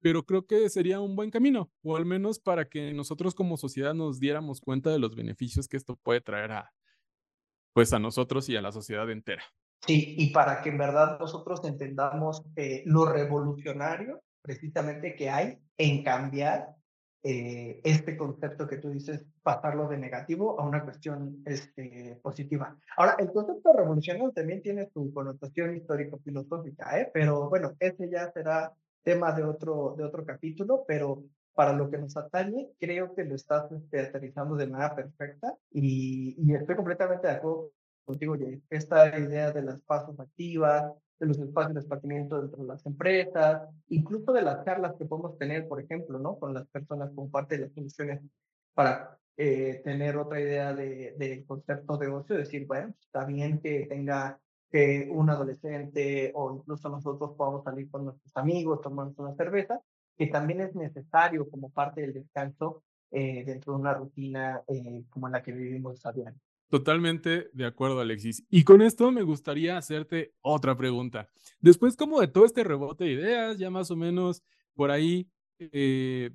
pero 0.04 0.22
creo 0.22 0.44
que 0.44 0.68
sería 0.68 1.00
un 1.00 1.16
buen 1.16 1.30
camino, 1.30 1.70
o 1.82 1.96
al 1.96 2.04
menos 2.04 2.38
para 2.38 2.66
que 2.66 2.92
nosotros 2.92 3.34
como 3.34 3.56
sociedad 3.56 3.94
nos 3.94 4.20
diéramos 4.20 4.60
cuenta 4.60 4.90
de 4.90 4.98
los 4.98 5.16
beneficios 5.16 5.66
que 5.66 5.78
esto 5.78 5.96
puede 5.96 6.20
traer 6.20 6.52
a, 6.52 6.70
pues 7.72 7.90
a 7.94 7.98
nosotros 7.98 8.46
y 8.50 8.56
a 8.56 8.60
la 8.60 8.70
sociedad 8.70 9.10
entera. 9.10 9.42
Sí, 9.86 10.14
y 10.18 10.30
para 10.30 10.60
que 10.60 10.68
en 10.68 10.76
verdad 10.76 11.18
nosotros 11.18 11.64
entendamos 11.64 12.42
eh, 12.54 12.82
lo 12.84 13.06
revolucionario 13.06 14.20
precisamente 14.42 15.16
que 15.16 15.30
hay 15.30 15.58
en 15.78 16.04
cambiar 16.04 16.74
eh, 17.22 17.80
este 17.82 18.18
concepto 18.18 18.66
que 18.66 18.76
tú 18.76 18.90
dices, 18.90 19.24
pasarlo 19.42 19.88
de 19.88 19.96
negativo 19.96 20.60
a 20.60 20.66
una 20.66 20.84
cuestión 20.84 21.42
este, 21.46 22.20
positiva. 22.22 22.76
Ahora, 22.98 23.16
el 23.18 23.32
concepto 23.32 23.72
revolucionario 23.72 24.32
también 24.32 24.60
tiene 24.60 24.86
su 24.92 25.10
connotación 25.14 25.74
histórico-filosófica, 25.74 27.00
¿eh? 27.00 27.10
pero 27.14 27.48
bueno, 27.48 27.72
ese 27.80 28.10
ya 28.10 28.30
será 28.32 28.70
tema 29.04 29.32
de 29.32 29.44
otro, 29.44 29.94
de 29.96 30.04
otro 30.04 30.24
capítulo, 30.24 30.84
pero 30.88 31.22
para 31.54 31.72
lo 31.72 31.88
que 31.88 31.98
nos 31.98 32.16
atañe, 32.16 32.70
creo 32.80 33.14
que 33.14 33.24
lo 33.24 33.36
estás 33.36 33.70
este, 33.70 34.00
aterrizando 34.00 34.56
de 34.56 34.66
manera 34.66 34.96
perfecta 34.96 35.54
y, 35.70 36.34
y 36.38 36.54
estoy 36.54 36.74
completamente 36.74 37.28
de 37.28 37.34
acuerdo 37.34 37.70
contigo, 38.04 38.36
Jay. 38.36 38.60
Esta 38.70 39.16
idea 39.18 39.52
de 39.52 39.62
las 39.62 39.80
pasos 39.82 40.18
activas, 40.18 40.92
de 41.20 41.26
los 41.26 41.38
espacios 41.38 41.74
de 41.74 41.80
esparcimiento 41.80 42.40
dentro 42.40 42.62
de 42.62 42.68
las 42.68 42.84
empresas, 42.86 43.68
incluso 43.88 44.32
de 44.32 44.42
las 44.42 44.64
charlas 44.64 44.94
que 44.98 45.04
podemos 45.04 45.38
tener, 45.38 45.68
por 45.68 45.80
ejemplo, 45.80 46.18
¿no? 46.18 46.38
Con 46.38 46.54
las 46.54 46.66
personas 46.68 47.10
con 47.14 47.30
parte 47.30 47.56
de 47.56 47.66
las 47.66 47.72
soluciones 47.72 48.20
para 48.74 49.16
eh, 49.36 49.80
tener 49.84 50.16
otra 50.16 50.40
idea 50.40 50.74
del 50.74 51.16
de 51.18 51.44
concepto 51.46 51.96
de 51.96 52.08
ocio, 52.08 52.36
decir, 52.36 52.66
bueno, 52.66 52.94
está 53.00 53.24
bien 53.24 53.60
que 53.60 53.86
tenga 53.86 54.38
que 54.74 55.06
un 55.08 55.30
adolescente 55.30 56.32
o 56.34 56.52
incluso 56.52 56.88
nosotros 56.88 57.30
podamos 57.36 57.62
salir 57.62 57.88
con 57.88 58.06
nuestros 58.06 58.36
amigos, 58.36 58.80
tomarnos 58.80 59.16
una 59.20 59.32
cerveza, 59.36 59.80
que 60.18 60.26
también 60.26 60.62
es 60.62 60.74
necesario 60.74 61.48
como 61.48 61.70
parte 61.70 62.00
del 62.00 62.12
descanso 62.12 62.82
eh, 63.12 63.44
dentro 63.44 63.74
de 63.74 63.78
una 63.78 63.94
rutina 63.94 64.62
eh, 64.66 65.04
como 65.10 65.28
la 65.28 65.44
que 65.44 65.52
vivimos 65.52 66.04
a. 66.04 66.12
Totalmente 66.68 67.50
de 67.52 67.66
acuerdo, 67.66 68.00
Alexis. 68.00 68.44
Y 68.50 68.64
con 68.64 68.82
esto 68.82 69.12
me 69.12 69.22
gustaría 69.22 69.78
hacerte 69.78 70.34
otra 70.40 70.76
pregunta. 70.76 71.28
Después, 71.60 71.96
como 71.96 72.20
de 72.20 72.26
todo 72.26 72.44
este 72.44 72.64
rebote 72.64 73.04
de 73.04 73.12
ideas, 73.12 73.58
ya 73.58 73.70
más 73.70 73.92
o 73.92 73.96
menos 73.96 74.42
por 74.74 74.90
ahí 74.90 75.30
eh, 75.60 76.32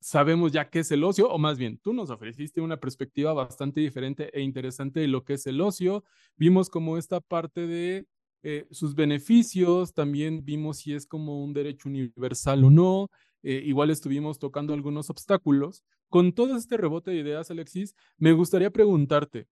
sabemos 0.00 0.52
ya 0.52 0.70
qué 0.70 0.80
es 0.80 0.90
el 0.90 1.04
ocio, 1.04 1.30
o 1.30 1.38
más 1.38 1.58
bien, 1.58 1.78
tú 1.78 1.92
nos 1.92 2.10
ofreciste 2.10 2.60
una 2.60 2.78
perspectiva 2.78 3.32
bastante 3.32 3.80
diferente 3.80 4.30
e 4.32 4.42
interesante 4.42 5.00
de 5.00 5.08
lo 5.08 5.24
que 5.24 5.34
es 5.34 5.46
el 5.46 5.60
ocio. 5.60 6.04
Vimos 6.36 6.70
como 6.70 6.98
esta 6.98 7.20
parte 7.20 7.66
de 7.66 8.06
eh, 8.42 8.66
sus 8.70 8.94
beneficios, 8.94 9.94
también 9.94 10.44
vimos 10.44 10.78
si 10.78 10.94
es 10.94 11.06
como 11.06 11.42
un 11.44 11.52
derecho 11.52 11.88
universal 11.88 12.64
o 12.64 12.70
no. 12.70 13.10
Eh, 13.42 13.62
igual 13.64 13.90
estuvimos 13.90 14.38
tocando 14.38 14.74
algunos 14.74 15.10
obstáculos. 15.10 15.82
Con 16.08 16.32
todo 16.32 16.56
este 16.56 16.76
rebote 16.76 17.10
de 17.10 17.18
ideas, 17.18 17.50
Alexis, 17.50 17.94
me 18.18 18.32
gustaría 18.32 18.70
preguntarte, 18.70 19.46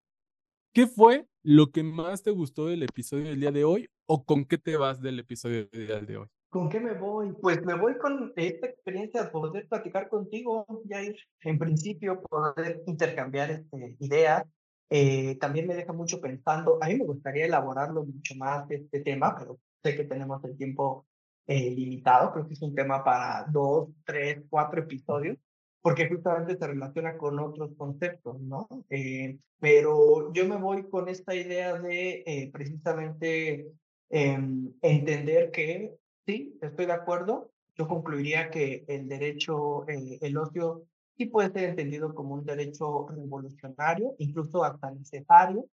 ¿Qué 0.72 0.86
fue 0.86 1.26
lo 1.42 1.70
que 1.72 1.82
más 1.82 2.22
te 2.22 2.30
gustó 2.30 2.66
del 2.66 2.82
episodio 2.82 3.24
del 3.24 3.40
día 3.40 3.52
de 3.52 3.64
hoy 3.64 3.88
o 4.06 4.24
con 4.24 4.44
qué 4.44 4.58
te 4.58 4.76
vas 4.76 5.00
del 5.00 5.18
episodio 5.18 5.66
del 5.66 5.86
día 5.86 6.00
de 6.00 6.16
hoy? 6.18 6.28
¿Con 6.50 6.70
qué 6.70 6.80
me 6.80 6.94
voy? 6.94 7.32
Pues 7.42 7.62
me 7.62 7.74
voy 7.74 7.98
con 7.98 8.32
esta 8.36 8.66
experiencia 8.68 9.24
de 9.24 9.30
poder 9.30 9.68
platicar 9.68 10.08
contigo, 10.08 10.66
Jair. 10.88 11.14
En 11.42 11.58
principio, 11.58 12.22
poder 12.22 12.82
intercambiar 12.86 13.50
este, 13.50 13.96
ideas. 14.00 14.44
Eh, 14.88 15.36
también 15.36 15.66
me 15.66 15.74
deja 15.74 15.92
mucho 15.92 16.22
pensando. 16.22 16.78
A 16.80 16.88
mí 16.88 16.96
me 16.96 17.04
gustaría 17.04 17.44
elaborarlo 17.44 18.02
mucho 18.04 18.34
más 18.36 18.70
este 18.70 19.00
tema, 19.00 19.36
pero 19.38 19.58
sé 19.82 19.94
que 19.94 20.04
tenemos 20.04 20.42
el 20.44 20.56
tiempo 20.56 21.06
eh, 21.46 21.70
limitado. 21.70 22.32
Creo 22.32 22.46
que 22.46 22.54
es 22.54 22.62
un 22.62 22.74
tema 22.74 23.04
para 23.04 23.46
dos, 23.50 23.90
tres, 24.06 24.42
cuatro 24.48 24.80
episodios 24.80 25.36
porque 25.82 26.08
justamente 26.08 26.56
se 26.56 26.66
relaciona 26.66 27.16
con 27.16 27.38
otros 27.38 27.70
conceptos, 27.76 28.40
¿no? 28.40 28.68
Eh, 28.90 29.38
pero 29.60 30.32
yo 30.32 30.46
me 30.46 30.56
voy 30.56 30.88
con 30.88 31.08
esta 31.08 31.34
idea 31.34 31.78
de 31.78 32.50
precisamente 32.52 33.70
em, 34.10 34.72
entender 34.82 35.50
que, 35.50 35.94
sí, 36.28 36.58
estoy 36.62 36.86
de 36.86 36.92
acuerdo, 36.92 37.50
yo 37.76 37.88
concluiría 37.88 38.50
que 38.50 38.84
el 38.88 39.08
derecho, 39.08 39.88
eh, 39.88 40.18
el 40.20 40.36
ocio, 40.36 40.84
sí 41.16 41.26
puede 41.26 41.50
ser 41.50 41.64
entendido 41.70 42.14
como 42.14 42.34
un 42.34 42.44
derecho 42.44 43.08
revolucionario, 43.08 44.14
incluso 44.18 44.62
hasta 44.62 44.90
necesario 44.90 45.66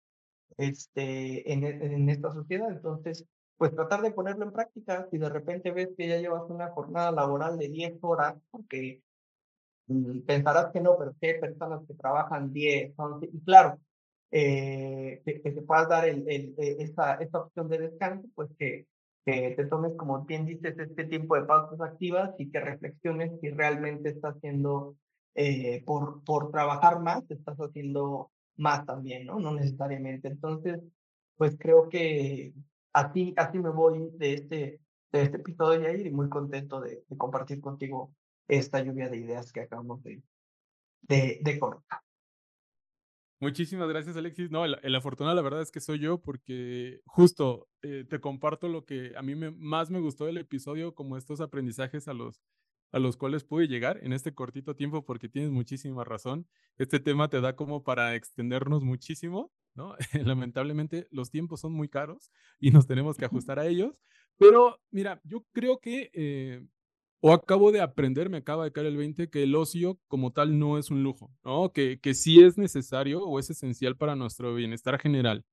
este, 0.59 1.53
en, 1.53 1.65
en 1.65 2.09
esta 2.09 2.33
sociedad. 2.33 2.71
Entonces, 2.71 3.25
pues 3.57 3.75
tratar 3.75 4.03
de 4.03 4.13
ponerlo 4.13 4.45
en 4.45 4.53
práctica. 4.53 5.09
Si 5.11 5.19
de 5.19 5.29
repente 5.29 5.73
ves 5.73 5.91
que 5.97 6.09
ya 6.09 6.19
llevas 6.19 6.49
una 6.51 6.69
jornada 6.69 7.13
laboral 7.13 7.59
de 7.59 7.69
10 7.69 7.95
horas, 8.03 8.37
porque 8.51 9.03
Mm, 9.87 10.21
pensarás 10.23 10.73
que 10.73 10.81
no, 10.81 10.97
pero 10.99 11.15
que 11.21 11.33
hay 11.33 11.41
personas 11.41 11.81
que 11.87 11.95
trabajan 11.95 12.53
10, 12.53 12.93
11, 12.97 13.29
y 13.33 13.41
claro, 13.41 13.79
eh, 14.31 15.21
que, 15.25 15.41
te 15.41 15.63
puedas 15.63 15.89
dar 15.89 16.09
el, 16.09 16.25
el, 16.29 16.55
e, 16.59 16.77
esta, 16.83 17.15
esta 17.15 17.41
opción 17.41 17.69
de 17.69 17.79
descanso, 17.79 18.29
pues 18.35 18.49
que, 18.59 18.87
que 19.25 19.55
te 19.57 19.67
tomes, 19.67 19.93
como 19.97 20.25
bien 20.25 20.47
dices, 20.47 20.77
este 20.79 21.05
tiempo 21.05 21.37
de 21.37 21.45
pausas 21.45 21.81
activas 21.81 22.31
y 22.39 22.51
que 22.51 22.61
reflexiones 22.61 23.33
si 23.41 23.51
realmente 23.51 24.11
estás 24.11 24.37
haciendo, 24.37 24.97
eh, 25.35 25.83
por, 25.85 26.25
por 26.25 26.51
trabajar 26.51 27.01
más, 27.01 27.23
estás 27.31 27.57
haciendo 27.59 28.31
más 28.57 28.85
también, 28.85 29.27
¿no? 29.27 29.39
No 29.39 29.55
necesariamente. 29.55 30.29
Entonces, 30.29 30.81
pues 31.37 31.57
creo 31.59 31.89
que 31.89 32.53
así, 32.93 33.33
así 33.37 33.59
me 33.59 33.71
voy 33.71 34.11
de 34.15 34.35
este, 34.35 34.81
de 35.13 35.23
este 35.23 35.37
episodio, 35.37 35.83
Yair, 35.83 36.07
y 36.07 36.11
muy 36.11 36.29
contento 36.29 36.81
de, 36.81 37.05
compartir 37.17 37.61
contigo 37.61 38.15
esta 38.49 38.81
lluvia 38.81 39.09
de 39.09 39.19
ideas 39.19 39.53
que 39.53 39.61
acabamos 39.61 40.03
de, 40.03 40.23
de, 41.03 41.41
de 41.43 41.61
Muchísimas 43.43 43.89
gracias, 43.89 44.17
Alexis. 44.17 44.53
No, 44.53 44.65
el, 44.65 44.95
afortunado, 44.95 45.35
la 45.35 45.43
verdad 45.43 45.63
es 45.63 45.73
que 45.73 45.81
soy 45.81 45.99
yo, 45.99 46.23
porque 46.23 47.01
justo 47.07 47.67
eh, 47.83 48.05
te 48.09 48.21
comparto 48.21 48.69
lo 48.69 48.85
que 48.85 49.15
a 49.17 49.23
mí 49.23 49.35
me, 49.35 49.51
más 49.51 49.91
me 49.91 49.99
gustó 49.99 50.27
del 50.27 50.37
episodio, 50.37 50.95
como 50.95 51.17
estos 51.17 51.41
aprendizajes 51.41 52.07
a 52.07 52.15
los, 52.15 52.41
a 52.93 53.01
los 53.01 53.17
cuales 53.17 53.43
pude 53.43 53.67
llegar 53.67 53.99
en 54.05 54.13
este 54.13 54.33
cortito 54.33 54.77
tiempo, 54.77 55.05
porque 55.05 55.29
tienes 55.29 55.51
muchísima 55.51 56.05
razón. 56.05 56.47
Este 56.79 57.01
tema 57.01 57.29
te 57.31 57.41
da 57.41 57.57
como 57.57 57.83
para 57.83 58.15
extendernos 58.15 58.85
muchísimo, 58.85 59.51
¿no? 59.75 59.97
Lamentablemente 60.25 61.09
los 61.11 61.33
tiempos 61.33 61.63
son 61.63 61.73
muy 61.73 61.89
caros 61.89 62.31
y 62.61 62.71
nos 62.71 62.87
tenemos 62.87 63.17
que 63.17 63.25
ajustar 63.49 63.59
a 63.59 63.67
ellos. 63.67 64.01
Pero 64.39 64.79
mira, 64.93 65.21
yo 65.25 65.45
creo 65.51 65.81
que 65.81 66.13
eh, 66.15 66.65
o 67.25 67.33
acabo 67.33 67.71
de 67.71 67.81
aprender, 67.81 68.29
me 68.29 68.39
acaba 68.39 68.65
de 68.65 68.73
caer 68.73 68.89
el 68.89 68.97
20, 68.97 69.31
que 69.31 69.45
el 69.45 69.55
ocio 69.55 69.97
como 70.09 70.33
tal 70.33 70.59
no 70.59 70.77
es 70.77 70.91
un 70.91 71.05
lujo, 71.05 71.33
¿no? 71.45 71.73
Que, 71.73 72.01
que 72.01 72.15
sí 72.15 72.43
es 72.43 72.59
necesario 72.59 73.23
o 73.23 73.39
es 73.39 73.49
esencial 73.49 73.97
para 73.97 74.17
nuestro 74.17 74.53
bienestar 74.57 74.99
general. 74.99 75.45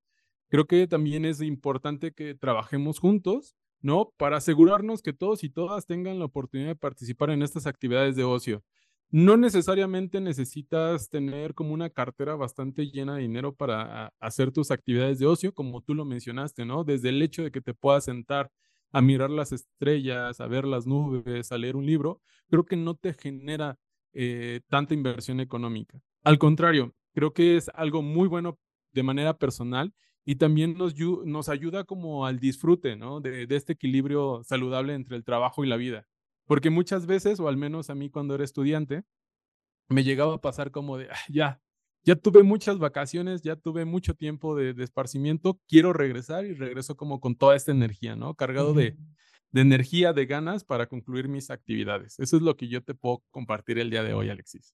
Creo 0.50 0.66
que 0.66 0.88
también 0.88 1.26
es 1.26 1.42
importante 1.42 2.12
que 2.12 2.34
trabajemos 2.34 2.98
juntos, 2.98 3.56
¿no? 3.82 4.12
Para 4.18 4.38
asegurarnos 4.38 5.04
que 5.04 5.14
todos 5.14 5.44
y 5.44 5.52
todas 5.52 5.86
tengan 5.86 6.18
la 6.18 6.26
oportunidad 6.26 6.70
de 6.70 6.76
participar 6.76 7.30
en 7.30 7.44
estas 7.44 7.68
actividades 7.68 8.16
de 8.16 8.24
ocio. 8.24 8.64
No 9.12 9.38
necesariamente 9.38 10.22
necesitas 10.22 11.08
tener 11.10 11.54
como 11.54 11.76
una 11.76 11.92
cartera 11.92 12.36
bastante 12.36 12.88
llena 12.88 13.16
de 13.16 13.22
dinero 13.22 13.54
para 13.54 14.12
hacer 14.20 14.52
tus 14.52 14.72
actividades 14.72 15.20
de 15.20 15.28
ocio, 15.28 15.54
como 15.54 15.82
tú 15.82 15.94
lo 15.94 16.04
mencionaste, 16.04 16.66
¿no? 16.66 16.84
Desde 16.84 17.10
el 17.10 17.22
hecho 17.22 17.44
de 17.44 17.52
que 17.52 17.62
te 17.62 17.76
puedas 17.76 18.06
sentar 18.06 18.50
a 18.92 19.02
mirar 19.02 19.30
las 19.30 19.52
estrellas, 19.52 20.40
a 20.40 20.48
ver 20.48 20.66
las 20.66 20.88
nubes, 20.88 21.52
a 21.52 21.58
leer 21.58 21.76
un 21.76 21.86
libro, 21.86 22.22
creo 22.50 22.66
que 22.66 22.76
no 22.76 22.96
te 22.96 23.14
genera 23.14 23.78
eh, 24.14 24.62
tanta 24.68 24.94
inversión 24.94 25.40
económica. 25.40 26.02
Al 26.24 26.40
contrario, 26.40 26.94
creo 27.14 27.34
que 27.34 27.58
es 27.58 27.70
algo 27.76 28.02
muy 28.02 28.28
bueno 28.28 28.58
de 28.92 29.04
manera 29.04 29.38
personal 29.38 29.94
y 30.26 30.36
también 30.36 30.78
nos, 30.78 31.50
ayuda 31.50 31.84
como 31.84 32.26
al 32.26 32.40
disfrute, 32.40 32.96
¿no? 32.96 33.22
De, 33.22 33.48
de, 33.48 33.56
este 33.56 33.74
equilibrio 33.74 34.42
saludable 34.44 34.94
entre 34.94 35.16
el 35.16 35.24
trabajo 35.24 35.64
y 35.64 35.68
la 35.68 35.78
vida. 35.78 36.08
Porque 36.46 36.70
muchas 36.70 37.06
veces, 37.06 37.40
o 37.40 37.48
al 37.48 37.58
menos 37.58 37.90
a 37.90 37.96
mí 37.96 38.10
cuando 38.10 38.36
era 38.36 38.44
estudiante, 38.44 39.04
me 39.88 40.04
llegaba 40.04 40.36
a 40.36 40.42
pasar 40.42 40.72
como 40.72 40.98
de, 40.98 41.10
ya, 41.30 41.62
ya 42.04 42.16
tuve 42.16 42.44
muchas 42.44 42.80
vacaciones, 42.80 43.42
ya 43.42 43.56
tuve 43.56 43.86
mucho 43.86 44.14
tiempo 44.14 44.56
de, 44.56 44.74
esparcimiento, 44.84 45.60
quiero 45.68 45.94
regresar 45.94 46.46
y 46.46 46.54
regreso 46.54 46.96
como 46.96 47.20
con 47.20 47.36
toda 47.36 47.56
esta 47.56 47.72
energía, 47.72 48.16
¿no? 48.16 48.36
Cargado 48.36 48.74
de, 48.74 48.98
de 49.52 49.62
energía, 49.62 50.14
de 50.14 50.26
ganas 50.26 50.64
para 50.64 50.88
concluir 50.88 51.28
mis 51.28 51.50
actividades. 51.50 52.20
Eso 52.20 52.38
es 52.38 52.42
lo 52.42 52.56
que 52.56 52.68
yo 52.68 52.84
te 52.84 52.94
puedo 52.94 53.24
compartir 53.32 53.80
el 53.80 53.90
día 53.90 54.04
de 54.04 54.14
hoy, 54.14 54.30
Alexis. 54.30 54.74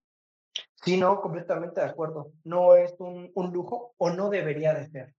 Sí, 0.83 0.97
no, 0.97 1.19
completamente 1.21 1.81
de 1.81 1.87
acuerdo. 1.87 2.31
No 2.43 2.75
es 2.75 2.93
un, 2.99 3.31
un 3.33 3.51
lujo 3.51 3.93
o 3.97 4.11
no 4.11 4.29
debería 4.29 4.73
de 4.73 4.87
ser. 4.87 5.13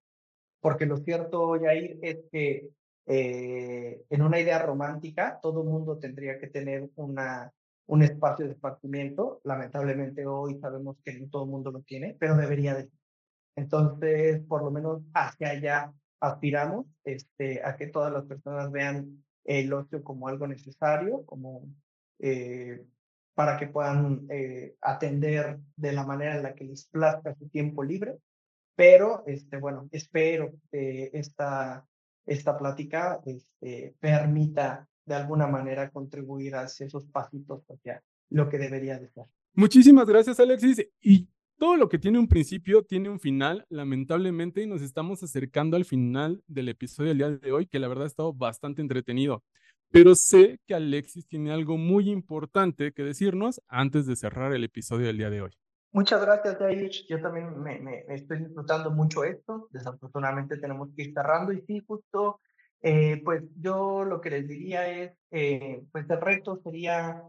Porque 0.61 0.87
lo 0.87 0.97
cierto, 0.99 1.57
Yair, 1.57 1.99
es 2.03 2.19
que 2.31 2.71
eh, 3.07 4.03
en 4.11 4.23
una 4.23 4.41
idea 4.41 4.59
romántica 4.61 5.39
todo 5.41 5.63
mundo 5.63 5.99
tendría 5.99 6.39
que 6.39 6.49
tener 6.49 6.91
una, 6.97 7.53
un 7.87 8.03
espacio 8.03 8.47
de 8.47 8.53
esparcimiento. 8.53 9.41
Lamentablemente 9.45 10.27
hoy 10.27 10.59
sabemos 10.61 10.97
que 11.05 11.19
no 11.19 11.29
todo 11.29 11.45
el 11.45 11.51
mundo 11.51 11.71
lo 11.71 11.83
tiene, 11.83 12.17
pero 12.19 12.37
debería 12.37 12.75
de. 12.75 12.91
Entonces, 13.57 14.43
por 14.47 14.63
lo 14.63 14.71
menos 14.71 15.03
hacia 15.15 15.51
allá 15.51 15.93
aspiramos, 16.21 16.87
este, 17.05 17.65
a 17.65 17.77
que 17.77 17.87
todas 17.87 18.13
las 18.13 18.25
personas 18.25 18.71
vean 18.71 19.25
el 19.45 19.73
ocio 19.73 20.03
como 20.03 20.29
algo 20.29 20.47
necesario, 20.47 21.25
como 21.25 21.69
eh, 22.19 22.85
para 23.35 23.57
que 23.59 23.69
puedan 23.69 24.27
eh, 24.31 24.75
atender 24.81 25.59
de 25.77 25.93
la 25.93 26.05
manera 26.05 26.37
en 26.37 26.43
la 26.43 26.55
que 26.55 26.65
les 26.65 26.87
plazca 26.87 27.35
su 27.35 27.49
tiempo 27.49 27.85
libre. 27.85 28.17
Pero, 28.75 29.25
este, 29.27 29.59
bueno, 29.59 29.89
espero 29.93 30.53
que 30.71 31.11
esta, 31.15 31.87
esta 32.27 32.59
plática 32.59 33.21
este, 33.25 33.95
permita 34.01 34.87
de 35.07 35.15
alguna 35.15 35.47
manera 35.47 35.91
contribuir 35.91 36.57
hacia 36.57 36.87
esos 36.87 37.07
pasitos 37.07 37.63
hacia 37.71 38.03
lo 38.31 38.49
que 38.49 38.59
debería 38.59 38.99
de 38.99 39.09
ser. 39.09 39.25
Muchísimas 39.55 40.07
gracias, 40.07 40.39
Alexis. 40.41 40.87
Y 41.01 41.29
todo 41.59 41.77
lo 41.77 41.89
que 41.89 41.99
tiene 41.99 42.19
un 42.19 42.29
principio 42.29 42.85
tiene 42.85 43.09
un 43.09 43.19
final, 43.19 43.65
lamentablemente, 43.71 44.63
y 44.63 44.67
nos 44.67 44.83
estamos 44.83 45.23
acercando 45.23 45.77
al 45.77 45.85
final 45.85 46.43
del 46.47 46.69
episodio 46.69 47.09
del 47.09 47.19
día 47.19 47.31
de 47.31 47.53
hoy, 47.53 47.67
que 47.67 47.79
la 47.79 47.89
verdad 47.89 48.05
ha 48.05 48.09
estado 48.09 48.35
bastante 48.35 48.83
entretenido. 48.83 49.43
Pero 49.91 50.15
sé 50.15 50.61
que 50.67 50.75
Alexis 50.75 51.27
tiene 51.27 51.53
algo 51.53 51.79
muy 51.79 52.11
importante 52.11 52.93
que 52.93 53.05
decirnos 53.05 53.63
antes 53.69 54.07
de 54.07 54.17
cerrar 54.17 54.53
el 54.53 54.65
episodio 54.65 55.07
del 55.07 55.19
día 55.19 55.31
de 55.31 55.43
hoy. 55.43 55.51
Muchas 55.93 56.21
gracias, 56.21 56.59
Jair. 56.59 56.91
Yo 57.09 57.23
también 57.23 57.59
me, 57.63 58.05
estoy 58.09 58.41
disfrutando 58.41 58.91
mucho 58.91 59.25
esto. 59.25 59.69
Desafortunadamente 59.71 60.59
tenemos 60.59 60.91
que 60.95 61.05
ir 61.05 61.15
cerrando 61.15 61.53
y 61.53 61.63
sí, 61.63 61.83
justo, 61.87 62.41
eh, 62.83 63.21
pues 63.25 63.43
yo 63.57 64.05
lo 64.05 64.21
que 64.21 64.31
les 64.31 64.49
diría 64.49 64.89
es, 64.89 65.13
eh, 65.31 65.83
pues 65.93 66.09
el 66.09 66.21
reto 66.21 66.61
sería 66.63 67.23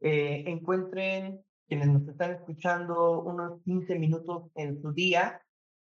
eh, 0.00 0.44
encuentren 0.48 1.44
quienes 1.68 1.88
nos 1.88 2.08
están 2.08 2.32
escuchando 2.32 3.22
unos 3.22 3.62
15 3.62 3.98
minutos 3.98 4.50
en 4.56 4.82
su 4.82 4.92
día, 4.92 5.40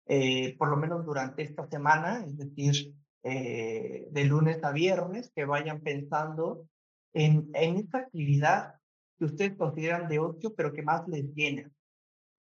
eh, 0.08 0.58
por 0.58 0.70
lo 0.70 0.78
menos 0.78 1.06
durante 1.06 1.42
esta 1.42 1.68
semana, 1.68 2.26
es 2.26 2.38
decir, 2.38 2.94
eh, 3.24 4.08
de 4.12 4.24
lunes 4.26 4.64
a 4.64 4.72
viernes, 4.72 5.32
que 5.34 5.46
vayan 5.46 5.82
pensando 5.82 6.68
en, 7.14 7.50
en 7.54 7.78
esta 7.78 8.00
actividad 8.00 8.76
que 9.18 9.26
ustedes 9.26 9.58
consideran 9.58 10.08
de 10.10 10.20
ocio, 10.20 10.54
pero 10.54 10.74
que 10.74 10.84
más 10.84 11.08
les 11.08 11.34
llena. 11.34 11.72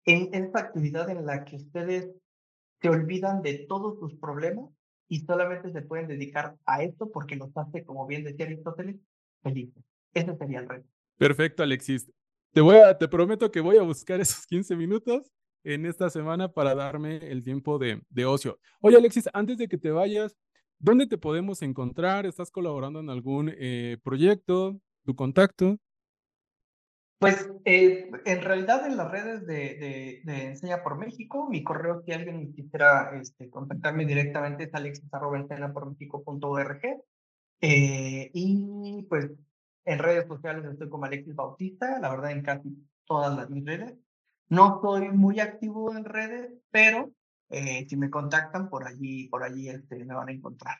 En 0.05 0.33
esta 0.33 0.59
actividad 0.59 1.09
en 1.09 1.25
la 1.25 1.43
que 1.43 1.57
ustedes 1.57 2.09
se 2.81 2.89
olvidan 2.89 3.41
de 3.41 3.65
todos 3.67 3.99
sus 3.99 4.15
problemas 4.15 4.69
y 5.07 5.19
solamente 5.19 5.71
se 5.71 5.81
pueden 5.81 6.07
dedicar 6.07 6.55
a 6.65 6.83
esto 6.83 7.11
porque 7.11 7.35
los 7.35 7.55
hace, 7.55 7.83
como 7.83 8.07
bien 8.07 8.23
decía 8.23 8.45
Aristóteles, 8.45 8.97
felices. 9.43 9.83
Ese 10.13 10.35
sería 10.37 10.59
el 10.59 10.69
reto. 10.69 10.87
Perfecto, 11.17 11.63
Alexis. 11.63 12.11
Te, 12.51 12.61
voy 12.61 12.77
a, 12.77 12.97
te 12.97 13.07
prometo 13.07 13.51
que 13.51 13.61
voy 13.61 13.77
a 13.77 13.83
buscar 13.83 14.19
esos 14.21 14.45
15 14.45 14.75
minutos 14.75 15.31
en 15.63 15.85
esta 15.85 16.09
semana 16.09 16.51
para 16.51 16.75
darme 16.75 17.17
el 17.17 17.43
tiempo 17.43 17.77
de, 17.77 18.01
de 18.09 18.25
ocio. 18.25 18.59
Oye, 18.81 18.97
Alexis, 18.97 19.29
antes 19.33 19.57
de 19.57 19.67
que 19.67 19.77
te 19.77 19.91
vayas, 19.91 20.35
¿dónde 20.79 21.07
te 21.07 21.17
podemos 21.17 21.61
encontrar? 21.61 22.25
¿Estás 22.25 22.51
colaborando 22.51 22.99
en 22.99 23.09
algún 23.09 23.51
eh, 23.57 23.97
proyecto? 24.03 24.79
¿Tu 25.05 25.15
contacto? 25.15 25.77
Pues 27.17 27.49
eh, 27.63 28.11
en 28.25 28.41
realidad 28.41 28.85
en 28.85 28.97
las 28.97 29.09
redes 29.09 29.47
de, 29.47 30.21
de, 30.23 30.47
Enseña 30.47 30.83
por 30.83 30.97
México, 30.97 31.47
mi 31.49 31.63
correo, 31.63 32.03
si 32.05 32.11
alguien 32.11 32.51
quisiera 32.53 33.17
este, 33.19 33.49
contactarme 33.49 34.05
directamente, 34.05 34.65
es 34.65 34.73
alexis.enseñapormexico.org. 34.73 36.81
Eh, 37.61 38.29
y 38.33 39.03
pues 39.09 39.31
en 39.85 39.99
redes 39.99 40.27
sociales 40.27 40.65
estoy 40.65 40.89
como 40.89 41.05
Alexis 41.05 41.35
Bautista, 41.35 41.99
la 41.99 42.09
verdad 42.09 42.31
en 42.31 42.43
casi 42.43 42.69
todas 43.05 43.35
las 43.35 43.49
mis 43.49 43.65
redes. 43.65 43.95
No 44.49 44.79
soy 44.81 45.09
muy 45.09 45.39
activo 45.39 45.95
en 45.95 46.05
redes, 46.05 46.51
pero 46.69 47.11
eh, 47.49 47.85
si 47.87 47.95
me 47.95 48.09
contactan 48.09 48.69
por 48.69 48.87
allí, 48.87 49.29
por 49.29 49.43
allí 49.43 49.69
este, 49.69 50.03
me 50.05 50.13
van 50.13 50.29
a 50.29 50.33
encontrar. 50.33 50.77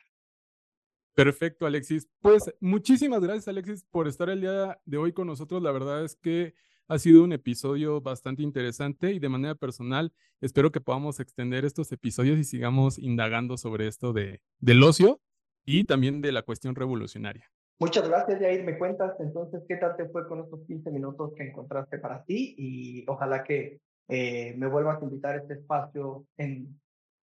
Perfecto, 1.16 1.64
Alexis. 1.64 2.06
Pues 2.20 2.54
muchísimas 2.60 3.22
gracias, 3.22 3.48
Alexis, 3.48 3.86
por 3.90 4.06
estar 4.06 4.28
el 4.28 4.42
día 4.42 4.78
de 4.84 4.98
hoy 4.98 5.14
con 5.14 5.26
nosotros. 5.26 5.62
La 5.62 5.72
verdad 5.72 6.04
es 6.04 6.14
que 6.14 6.52
ha 6.88 6.98
sido 6.98 7.24
un 7.24 7.32
episodio 7.32 8.02
bastante 8.02 8.42
interesante 8.42 9.12
y 9.12 9.18
de 9.18 9.30
manera 9.30 9.54
personal 9.54 10.12
espero 10.42 10.70
que 10.70 10.82
podamos 10.82 11.18
extender 11.18 11.64
estos 11.64 11.90
episodios 11.90 12.38
y 12.38 12.44
sigamos 12.44 12.98
indagando 12.98 13.56
sobre 13.56 13.88
esto 13.88 14.12
de, 14.12 14.42
del 14.60 14.82
ocio 14.82 15.22
y 15.64 15.84
también 15.84 16.20
de 16.20 16.32
la 16.32 16.42
cuestión 16.42 16.74
revolucionaria. 16.74 17.50
Muchas 17.80 18.06
gracias, 18.06 18.38
Jair. 18.38 18.62
Me 18.62 18.76
cuentas 18.76 19.14
entonces 19.18 19.62
qué 19.66 19.76
tal 19.76 19.96
te 19.96 20.10
fue 20.10 20.28
con 20.28 20.40
estos 20.40 20.66
15 20.66 20.90
minutos 20.90 21.32
que 21.34 21.44
encontraste 21.48 21.98
para 21.98 22.24
ti 22.24 22.54
y 22.58 23.04
ojalá 23.08 23.42
que 23.42 23.80
eh, 24.08 24.54
me 24.58 24.66
vuelvas 24.66 25.00
a 25.00 25.04
invitar 25.04 25.36
a 25.36 25.38
este 25.38 25.54
espacio 25.54 26.26
en, 26.36 26.78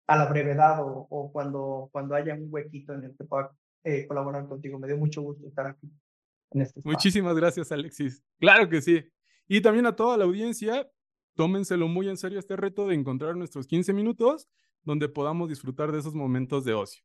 a 0.08 0.18
la 0.18 0.26
brevedad 0.26 0.80
o, 0.82 1.30
cuando, 1.32 1.90
cuando 1.92 2.16
haya 2.16 2.34
un 2.34 2.48
huequito 2.50 2.94
en 2.94 3.04
el 3.04 3.16
que 3.16 3.26
eh, 3.84 4.08
colaborar 4.08 4.48
contigo. 4.48 4.80
Me 4.80 4.88
dio 4.88 4.98
mucho 4.98 5.22
gusto 5.22 5.48
estar 5.48 5.68
aquí 5.68 5.90
en 6.52 6.62
este 6.62 6.80
espacio. 6.80 6.92
Muchísimas 6.92 7.36
gracias, 7.36 7.72
Alexis. 7.72 8.24
Claro 8.40 8.70
que 8.70 8.82
sí. 8.82 9.04
Y 9.48 9.62
también 9.62 9.86
a 9.86 9.96
toda 9.96 10.18
la 10.18 10.24
audiencia, 10.24 10.90
tómenselo 11.36 11.88
muy 11.88 12.10
en 12.10 12.18
serio 12.18 12.40
este 12.40 12.56
reto 12.56 12.88
de 12.88 12.96
encontrar 12.96 13.36
nuestros 13.36 13.68
15 13.68 13.94
minutos 13.94 14.48
donde 14.84 15.10
podamos 15.10 15.50
disfrutar 15.50 15.92
de 15.92 16.00
esos 16.00 16.14
momentos 16.14 16.66
de 16.66 16.74
ocio. 16.74 17.04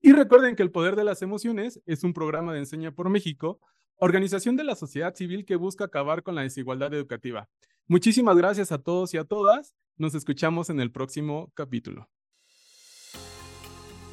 Y 0.00 0.12
recuerden 0.12 0.56
que 0.56 0.62
El 0.62 0.72
Poder 0.72 0.96
de 0.96 1.04
las 1.04 1.22
Emociones 1.22 1.80
es 1.86 2.02
un 2.02 2.12
programa 2.12 2.52
de 2.52 2.58
Enseña 2.58 2.92
por 2.92 3.08
México, 3.08 3.60
organización 3.96 4.56
de 4.56 4.64
la 4.64 4.74
sociedad 4.74 5.14
civil 5.14 5.44
que 5.44 5.54
busca 5.54 5.84
acabar 5.84 6.24
con 6.24 6.34
la 6.34 6.42
desigualdad 6.42 6.92
educativa. 6.92 7.48
Muchísimas 7.86 8.36
gracias 8.36 8.72
a 8.72 8.78
todos 8.78 9.14
y 9.14 9.18
a 9.18 9.24
todas. 9.24 9.74
Nos 9.96 10.14
escuchamos 10.14 10.70
en 10.70 10.80
el 10.80 10.90
próximo 10.90 11.52
capítulo. 11.54 12.08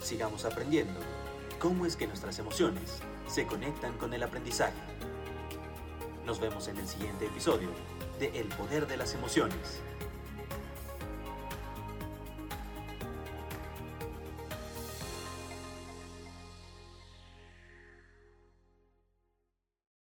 Sigamos 0.02 0.46
aprendiendo 0.46 1.00
cómo 1.60 1.86
es 1.86 1.96
que 1.96 2.08
nuestras 2.08 2.40
emociones 2.40 3.02
se 3.28 3.46
conectan 3.46 3.94
con 3.98 4.14
el 4.14 4.24
aprendizaje. 4.24 4.80
Nos 6.26 6.40
vemos 6.40 6.68
en 6.70 6.78
el 6.78 6.88
siguiente 6.88 7.26
episodio 7.26 7.70
de 8.20 8.40
El 8.40 8.48
Poder 8.48 8.88
de 8.88 8.98
las 8.98 9.14
Emociones. 9.14 9.82